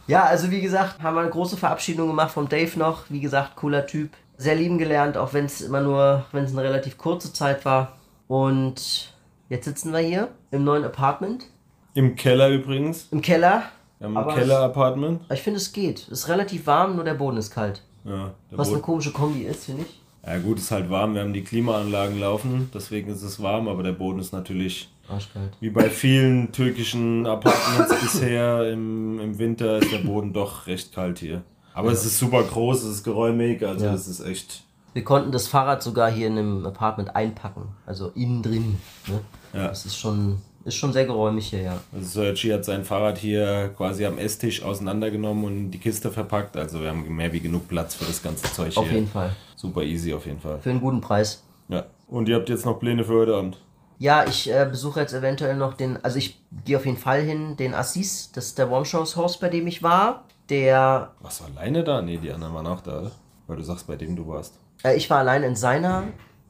Ja, 0.07 0.23
also 0.23 0.49
wie 0.51 0.61
gesagt, 0.61 1.01
haben 1.01 1.15
wir 1.15 1.21
eine 1.21 1.29
große 1.29 1.57
Verabschiedung 1.57 2.07
gemacht 2.07 2.31
vom 2.31 2.49
Dave 2.49 2.77
noch. 2.77 3.03
Wie 3.09 3.19
gesagt, 3.19 3.55
cooler 3.55 3.85
Typ. 3.87 4.11
Sehr 4.37 4.55
lieben 4.55 4.77
gelernt, 4.77 5.17
auch 5.17 5.33
wenn 5.33 5.45
es 5.45 5.61
immer 5.61 5.81
nur, 5.81 6.25
wenn 6.31 6.45
es 6.45 6.51
eine 6.51 6.63
relativ 6.63 6.97
kurze 6.97 7.31
Zeit 7.33 7.65
war. 7.65 7.93
Und 8.27 9.13
jetzt 9.49 9.65
sitzen 9.65 9.91
wir 9.91 9.99
hier 9.99 10.29
im 10.51 10.63
neuen 10.63 10.83
Apartment. 10.85 11.45
Im 11.93 12.15
Keller 12.15 12.49
übrigens. 12.49 13.07
Im 13.11 13.21
Keller. 13.21 13.63
Wir 13.99 14.07
haben 14.07 14.17
ein 14.17 14.33
Keller-Apartment. 14.35 15.21
Ich 15.33 15.41
finde, 15.41 15.57
es 15.57 15.73
geht. 15.73 15.99
Es 16.11 16.19
ist 16.21 16.27
relativ 16.29 16.65
warm, 16.67 16.95
nur 16.95 17.03
der 17.03 17.15
Boden 17.15 17.35
ist 17.37 17.51
kalt. 17.51 17.81
Ja, 18.05 18.31
der 18.49 18.57
Was 18.57 18.67
eine 18.69 18.75
Boden- 18.77 18.85
komische 18.85 19.11
Kombi 19.11 19.41
ist, 19.41 19.65
finde 19.65 19.81
ich. 19.83 19.99
ja 20.25 20.37
gut, 20.39 20.57
ist 20.57 20.71
halt 20.71 20.89
warm. 20.89 21.15
Wir 21.15 21.21
haben 21.21 21.33
die 21.33 21.43
Klimaanlagen 21.43 22.17
laufen, 22.19 22.69
deswegen 22.73 23.11
ist 23.11 23.23
es 23.23 23.41
warm, 23.43 23.67
aber 23.67 23.83
der 23.83 23.91
Boden 23.91 24.19
ist 24.19 24.31
natürlich 24.31 24.89
Arschkalt. 25.09 25.51
wie 25.59 25.69
bei 25.69 25.89
vielen 25.89 26.51
türkischen 26.51 27.25
Apartments 27.25 27.99
bisher 28.01 28.69
im, 28.71 29.19
im 29.19 29.37
Winter 29.39 29.77
ist 29.79 29.91
der 29.91 29.99
Boden 29.99 30.33
doch 30.33 30.67
recht 30.67 30.93
kalt 30.93 31.19
hier. 31.19 31.41
Aber 31.73 31.91
es 31.91 32.05
ist 32.05 32.17
super 32.19 32.43
groß, 32.43 32.83
es 32.83 32.95
ist 32.95 33.03
geräumig, 33.03 33.65
also 33.65 33.85
Ja. 33.85 33.93
es 33.93 34.07
ist 34.07 34.19
echt. 34.21 34.63
Wir 34.93 35.03
konnten 35.03 35.31
das 35.31 35.47
Fahrrad 35.47 35.83
sogar 35.83 36.11
hier 36.11 36.27
in 36.27 36.37
einem 36.37 36.65
Apartment 36.65 37.15
einpacken. 37.15 37.69
Also 37.85 38.09
innen 38.15 38.41
drin. 38.41 38.77
Ne? 39.07 39.19
Ja. 39.53 39.67
Das 39.67 39.85
ist 39.85 39.95
schon, 39.97 40.39
ist 40.65 40.75
schon 40.75 40.91
sehr 40.93 41.05
geräumig 41.05 41.47
hier, 41.47 41.61
ja. 41.61 41.79
Also 41.93 42.21
Sergi 42.21 42.49
hat 42.49 42.65
sein 42.65 42.83
Fahrrad 42.83 43.17
hier 43.19 43.69
quasi 43.77 44.05
am 44.05 44.17
Esstisch 44.17 44.63
auseinandergenommen 44.63 45.43
und 45.45 45.71
die 45.71 45.77
Kiste 45.77 46.09
verpackt. 46.11 46.57
Also 46.57 46.81
wir 46.81 46.89
haben 46.89 47.15
mehr 47.15 47.31
wie 47.31 47.39
genug 47.39 47.67
Platz 47.67 47.95
für 47.95 48.05
das 48.05 48.21
ganze 48.21 48.51
Zeug 48.51 48.75
Auf 48.77 48.85
hier. 48.87 48.95
jeden 48.95 49.07
Fall. 49.07 49.35
Super 49.55 49.83
easy 49.83 50.13
auf 50.13 50.25
jeden 50.25 50.39
Fall. 50.41 50.59
Für 50.59 50.71
einen 50.71 50.81
guten 50.81 51.01
Preis. 51.01 51.43
Ja. 51.69 51.85
Und 52.07 52.27
ihr 52.27 52.35
habt 52.35 52.49
jetzt 52.49 52.65
noch 52.65 52.79
Pläne 52.79 53.03
für 53.03 53.13
heute 53.13 53.35
Abend? 53.35 53.57
Ja, 53.99 54.23
ich 54.25 54.49
äh, 54.49 54.65
besuche 54.69 55.01
jetzt 55.01 55.13
eventuell 55.13 55.55
noch 55.55 55.73
den, 55.73 56.03
also 56.03 56.17
ich 56.17 56.41
gehe 56.65 56.77
auf 56.77 56.85
jeden 56.85 56.97
Fall 56.97 57.21
hin, 57.21 57.57
den 57.57 57.73
Assis, 57.75 58.31
das 58.31 58.45
ist 58.47 58.57
der 58.57 58.71
Warm 58.71 58.85
Shows 58.85 59.15
Host, 59.17 59.39
bei 59.41 59.49
dem 59.49 59.67
ich 59.67 59.83
war. 59.83 60.23
Der, 60.49 61.11
Warst 61.19 61.41
du 61.41 61.45
alleine 61.45 61.83
da? 61.83 62.01
Nee, 62.01 62.17
die 62.17 62.31
anderen 62.31 62.53
waren 62.55 62.65
auch 62.67 62.81
da? 62.81 63.11
Weil 63.47 63.57
du 63.57 63.63
sagst, 63.63 63.85
bei 63.87 63.95
dem 63.97 64.15
du 64.15 64.25
warst. 64.27 64.53
äh, 64.83 64.95
ich 64.95 65.09
war 65.09 65.19
allein 65.19 65.43
in 65.43 65.55
seiner 65.55 66.05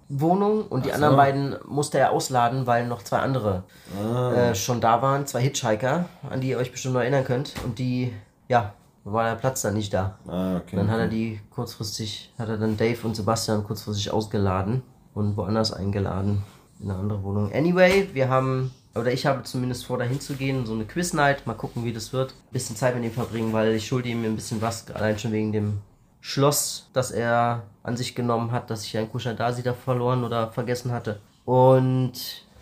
Wohnung 0.09 0.65
und 0.67 0.85
die 0.85 0.89
Ach 0.91 0.97
so. 0.97 1.03
anderen 1.05 1.17
beiden 1.17 1.55
musste 1.67 1.97
er 1.99 2.11
ausladen, 2.11 2.65
weil 2.67 2.87
noch 2.87 3.01
zwei 3.03 3.19
andere 3.19 3.63
Ah. 3.99 4.31
äh, 4.33 4.55
schon 4.55 4.79
da 4.79 5.01
waren, 5.01 5.25
zwei 5.27 5.41
Hitchhiker, 5.41 6.05
an 6.29 6.41
die 6.41 6.49
ihr 6.49 6.57
euch 6.59 6.71
bestimmt 6.71 6.93
noch 6.93 7.01
erinnern 7.01 7.25
könnt. 7.25 7.53
Und 7.65 7.77
die, 7.79 8.13
ja, 8.47 8.73
war 9.03 9.23
der 9.25 9.35
Platz 9.35 9.61
dann 9.63 9.73
nicht 9.73 9.93
da. 9.93 10.17
Ah, 10.27 10.57
okay. 10.57 10.75
Dann 10.75 10.89
hat 10.91 10.99
er 10.99 11.07
die 11.07 11.39
kurzfristig, 11.49 12.31
hat 12.37 12.47
er 12.49 12.57
dann 12.57 12.77
Dave 12.77 12.99
und 13.07 13.15
Sebastian 13.15 13.63
kurzfristig 13.63 14.11
ausgeladen 14.11 14.83
und 15.13 15.35
woanders 15.35 15.73
eingeladen. 15.73 16.43
In 16.79 16.89
eine 16.89 16.99
andere 16.99 17.23
Wohnung. 17.23 17.51
Anyway, 17.53 18.09
wir 18.13 18.29
haben, 18.29 18.71
oder 18.95 19.11
ich 19.11 19.25
habe 19.25 19.43
zumindest 19.43 19.85
vor, 19.85 19.97
dahin 19.97 20.19
zu 20.19 20.35
gehen, 20.35 20.65
so 20.65 20.73
eine 20.73 20.85
Quiz-Night, 20.85 21.45
mal 21.45 21.53
gucken, 21.53 21.83
wie 21.83 21.93
das 21.93 22.13
wird. 22.13 22.33
bisschen 22.51 22.75
Zeit 22.75 22.95
mit 22.95 23.03
ihm 23.03 23.11
verbringen, 23.11 23.51
weil 23.53 23.75
ich 23.75 23.87
schulde 23.87 24.09
ihm 24.09 24.23
ein 24.23 24.35
bisschen 24.35 24.61
was, 24.61 24.89
allein 24.91 25.19
schon 25.19 25.31
wegen 25.31 25.51
dem 25.51 25.79
Schloss, 26.21 26.89
das 26.93 27.11
er 27.11 27.63
an 27.83 27.97
sich 27.97 28.15
genommen 28.15 28.51
hat, 28.51 28.69
dass 28.69 28.85
ich 28.85 28.97
ein 28.97 29.11
Kushadasi 29.11 29.63
da 29.63 29.73
verloren 29.73 30.23
oder 30.23 30.51
vergessen 30.51 30.91
hatte. 30.91 31.19
Und 31.45 32.13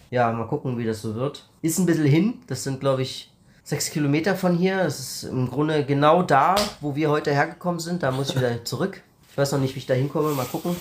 ja, 0.09 0.31
mal 0.31 0.47
gucken, 0.47 0.77
wie 0.77 0.85
das 0.85 1.01
so 1.01 1.15
wird. 1.15 1.49
Ist 1.61 1.79
ein 1.79 1.85
bisschen 1.85 2.05
hin, 2.05 2.35
das 2.47 2.63
sind 2.63 2.79
glaube 2.79 3.01
ich 3.01 3.31
sechs 3.67 3.89
Kilometer 3.89 4.35
von 4.35 4.55
hier. 4.55 4.81
Es 4.81 4.99
ist 4.99 5.23
im 5.25 5.49
Grunde 5.49 5.83
genau 5.83 6.23
da, 6.23 6.55
wo 6.79 6.95
wir 6.95 7.09
heute 7.09 7.31
hergekommen 7.31 7.79
sind. 7.79 8.01
Da 8.01 8.11
muss 8.11 8.29
ich 8.29 8.37
wieder 8.37 8.63
zurück. 8.63 9.03
Ich 9.29 9.37
weiß 9.37 9.51
noch 9.51 9.59
nicht, 9.59 9.75
wie 9.75 9.79
ich 9.79 9.85
da 9.85 9.93
hinkomme, 9.93 10.33
mal 10.33 10.45
gucken. 10.45 10.75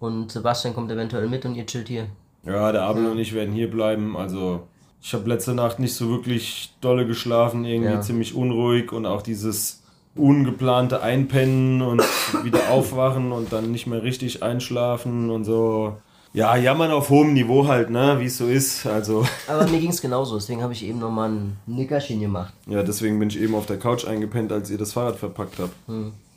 Und 0.00 0.32
Sebastian 0.32 0.74
kommt 0.74 0.90
eventuell 0.90 1.28
mit 1.28 1.44
und 1.44 1.54
ihr 1.54 1.66
chillt 1.66 1.88
hier. 1.88 2.06
Ja, 2.44 2.72
der 2.72 2.82
Abel 2.82 3.06
und 3.06 3.18
ich 3.18 3.34
werden 3.34 3.54
hier 3.54 3.70
bleiben. 3.70 4.16
Also, 4.16 4.62
ich 5.00 5.14
habe 5.14 5.28
letzte 5.28 5.54
Nacht 5.54 5.78
nicht 5.78 5.94
so 5.94 6.08
wirklich 6.10 6.72
dolle 6.80 7.06
geschlafen, 7.06 7.64
irgendwie 7.64 7.92
Ja. 7.92 8.00
ziemlich 8.00 8.34
unruhig 8.34 8.92
und 8.92 9.06
auch 9.06 9.22
dieses 9.22 9.82
ungeplante 10.14 11.02
Einpennen 11.02 11.80
und 11.82 12.02
wieder 12.44 12.70
aufwachen 12.70 13.32
und 13.32 13.52
dann 13.52 13.70
nicht 13.72 13.86
mehr 13.86 14.02
richtig 14.02 14.42
einschlafen 14.42 15.30
und 15.30 15.44
so. 15.44 15.96
Ja, 16.34 16.56
jammern 16.56 16.90
auf 16.90 17.10
hohem 17.10 17.34
Niveau 17.34 17.66
halt, 17.68 17.90
ne, 17.90 18.16
wie 18.18 18.24
es 18.26 18.38
so 18.38 18.46
ist. 18.46 18.86
Also, 18.86 19.24
Aber 19.48 19.66
mir 19.68 19.80
ging 19.80 19.90
es 19.90 20.00
genauso, 20.00 20.34
deswegen 20.36 20.62
habe 20.62 20.72
ich 20.72 20.84
eben 20.84 20.98
nochmal 20.98 21.30
ein 21.30 21.56
Nickerchen 21.66 22.20
gemacht. 22.20 22.54
ja, 22.66 22.82
deswegen 22.82 23.18
bin 23.18 23.28
ich 23.28 23.40
eben 23.40 23.54
auf 23.54 23.66
der 23.66 23.78
Couch 23.78 24.06
eingepennt, 24.06 24.50
als 24.52 24.70
ihr 24.70 24.78
das 24.78 24.92
Fahrrad 24.94 25.16
verpackt 25.16 25.58
habt. 25.58 25.74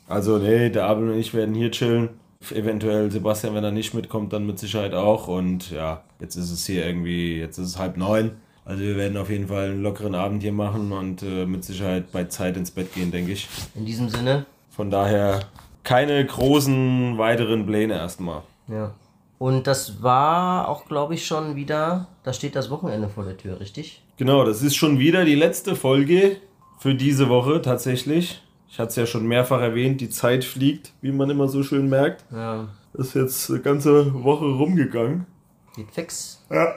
Also, 0.08 0.38
nee, 0.38 0.68
der 0.70 0.86
Abel 0.86 1.10
und 1.10 1.18
ich 1.18 1.32
werden 1.34 1.54
hier 1.54 1.70
chillen. 1.70 2.10
Eventuell 2.52 3.10
Sebastian, 3.10 3.54
wenn 3.54 3.64
er 3.64 3.70
nicht 3.70 3.94
mitkommt, 3.94 4.32
dann 4.32 4.46
mit 4.46 4.58
Sicherheit 4.58 4.94
auch. 4.94 5.28
Und 5.28 5.70
ja, 5.70 6.02
jetzt 6.20 6.36
ist 6.36 6.50
es 6.50 6.66
hier 6.66 6.86
irgendwie, 6.86 7.38
jetzt 7.38 7.58
ist 7.58 7.68
es 7.68 7.78
halb 7.78 7.96
neun. 7.96 8.32
Also 8.64 8.82
wir 8.82 8.96
werden 8.96 9.16
auf 9.16 9.30
jeden 9.30 9.46
Fall 9.46 9.70
einen 9.70 9.82
lockeren 9.82 10.14
Abend 10.14 10.42
hier 10.42 10.52
machen 10.52 10.90
und 10.92 11.22
äh, 11.22 11.46
mit 11.46 11.64
Sicherheit 11.64 12.10
bei 12.10 12.24
Zeit 12.24 12.56
ins 12.56 12.72
Bett 12.72 12.92
gehen, 12.94 13.12
denke 13.12 13.32
ich. 13.32 13.48
In 13.74 13.84
diesem 13.86 14.08
Sinne, 14.08 14.44
Von 14.70 14.90
daher 14.90 15.40
keine 15.84 16.24
großen 16.26 17.16
weiteren 17.16 17.64
Pläne 17.66 17.94
erstmal. 17.94 18.42
ja. 18.68 18.92
Und 19.38 19.66
das 19.66 20.02
war 20.02 20.66
auch, 20.66 20.86
glaube 20.86 21.12
ich, 21.12 21.26
schon 21.26 21.56
wieder, 21.56 22.08
da 22.22 22.32
steht 22.32 22.56
das 22.56 22.70
Wochenende 22.70 23.10
vor 23.10 23.22
der 23.24 23.36
Tür, 23.36 23.60
richtig? 23.60 24.02
Genau, 24.16 24.44
das 24.44 24.62
ist 24.62 24.76
schon 24.76 24.98
wieder 24.98 25.26
die 25.26 25.34
letzte 25.34 25.76
Folge 25.76 26.38
für 26.78 26.94
diese 26.94 27.28
Woche 27.28 27.60
tatsächlich. 27.60 28.40
Ich 28.68 28.78
hatte 28.78 28.88
es 28.90 28.96
ja 28.96 29.06
schon 29.06 29.26
mehrfach 29.26 29.60
erwähnt, 29.60 30.00
die 30.00 30.10
Zeit 30.10 30.44
fliegt, 30.44 30.92
wie 31.00 31.12
man 31.12 31.30
immer 31.30 31.48
so 31.48 31.62
schön 31.62 31.88
merkt. 31.88 32.24
Ja, 32.32 32.68
ist 32.94 33.14
jetzt 33.14 33.48
eine 33.50 33.60
ganze 33.60 34.12
Woche 34.24 34.44
rumgegangen. 34.46 35.26
geht 35.74 35.90
fix. 35.90 36.42
Ja, 36.50 36.74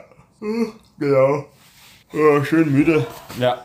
genau. 0.98 1.44
Ja, 2.12 2.44
schön 2.44 2.72
müde. 2.72 3.06
Ja. 3.38 3.64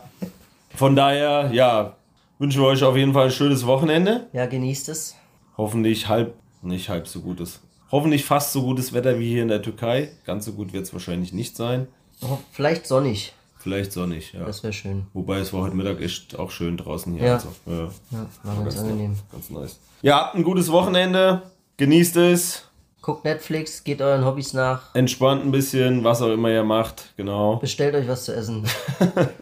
Von 0.74 0.94
daher, 0.96 1.50
ja, 1.52 1.96
wünschen 2.38 2.60
wir 2.60 2.68
euch 2.68 2.82
auf 2.84 2.96
jeden 2.96 3.12
Fall 3.12 3.26
ein 3.26 3.30
schönes 3.30 3.66
Wochenende. 3.66 4.26
Ja, 4.32 4.46
genießt 4.46 4.88
es. 4.90 5.14
Hoffentlich 5.56 6.08
halb, 6.08 6.34
nicht 6.62 6.88
halb 6.88 7.08
so 7.08 7.20
gutes. 7.20 7.60
Hoffentlich 7.90 8.24
fast 8.24 8.52
so 8.52 8.62
gutes 8.62 8.92
Wetter 8.92 9.18
wie 9.18 9.28
hier 9.30 9.42
in 9.42 9.48
der 9.48 9.62
Türkei. 9.62 10.10
Ganz 10.26 10.44
so 10.44 10.52
gut 10.52 10.72
wird 10.72 10.84
es 10.84 10.92
wahrscheinlich 10.92 11.32
nicht 11.32 11.56
sein. 11.56 11.86
Oh, 12.22 12.38
Vielleicht 12.52 12.86
sonnig, 12.86 13.32
Vielleicht 13.66 13.90
sonnig, 13.90 14.32
ja. 14.32 14.44
das 14.44 14.62
wäre 14.62 14.72
schön. 14.72 15.08
Wobei 15.12 15.38
es 15.38 15.52
war 15.52 15.62
heute 15.62 15.74
Mittag 15.74 16.00
echt 16.00 16.38
auch 16.38 16.52
schön 16.52 16.76
draußen 16.76 17.12
hier. 17.14 17.26
Ja. 17.26 17.34
Also, 17.34 17.48
ja. 17.66 17.74
Ja, 18.12 18.26
war 18.44 18.54
ganz 18.62 18.76
Ganz, 18.76 18.78
angenehm. 18.78 19.16
ganz 19.32 19.50
nice. 19.50 19.80
Ja, 20.02 20.20
habt 20.20 20.36
ein 20.36 20.44
gutes 20.44 20.70
Wochenende. 20.70 21.42
Genießt 21.76 22.16
es. 22.18 22.62
Guckt 23.02 23.24
Netflix, 23.24 23.82
geht 23.82 24.00
euren 24.00 24.24
Hobbys 24.24 24.52
nach, 24.52 24.94
Entspannt 24.94 25.44
ein 25.44 25.50
bisschen, 25.50 26.04
was 26.04 26.22
auch 26.22 26.30
immer 26.30 26.48
ihr 26.50 26.62
macht, 26.62 27.12
genau. 27.16 27.56
bestellt 27.56 27.96
euch 27.96 28.06
was 28.06 28.24
zu 28.24 28.36
essen. 28.36 28.64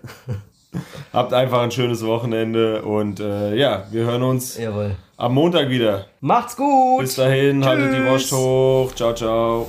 Habt 1.13 1.35
einfach 1.35 1.61
ein 1.61 1.71
schönes 1.71 2.03
Wochenende 2.07 2.81
und 2.83 3.21
äh, 3.21 3.55
ja, 3.57 3.87
wir 3.91 4.05
hören 4.07 4.23
uns 4.23 4.57
Jawohl. 4.57 4.97
am 5.19 5.35
Montag 5.35 5.69
wieder. 5.69 6.07
Macht's 6.21 6.57
gut! 6.57 7.01
Bis 7.03 7.17
dahin, 7.17 7.63
haltet 7.63 7.93
die 7.93 7.99
Tschüss. 7.99 8.09
Wurst 8.09 8.33
hoch. 8.33 8.95
Ciao, 8.95 9.15
ciao. 9.15 9.69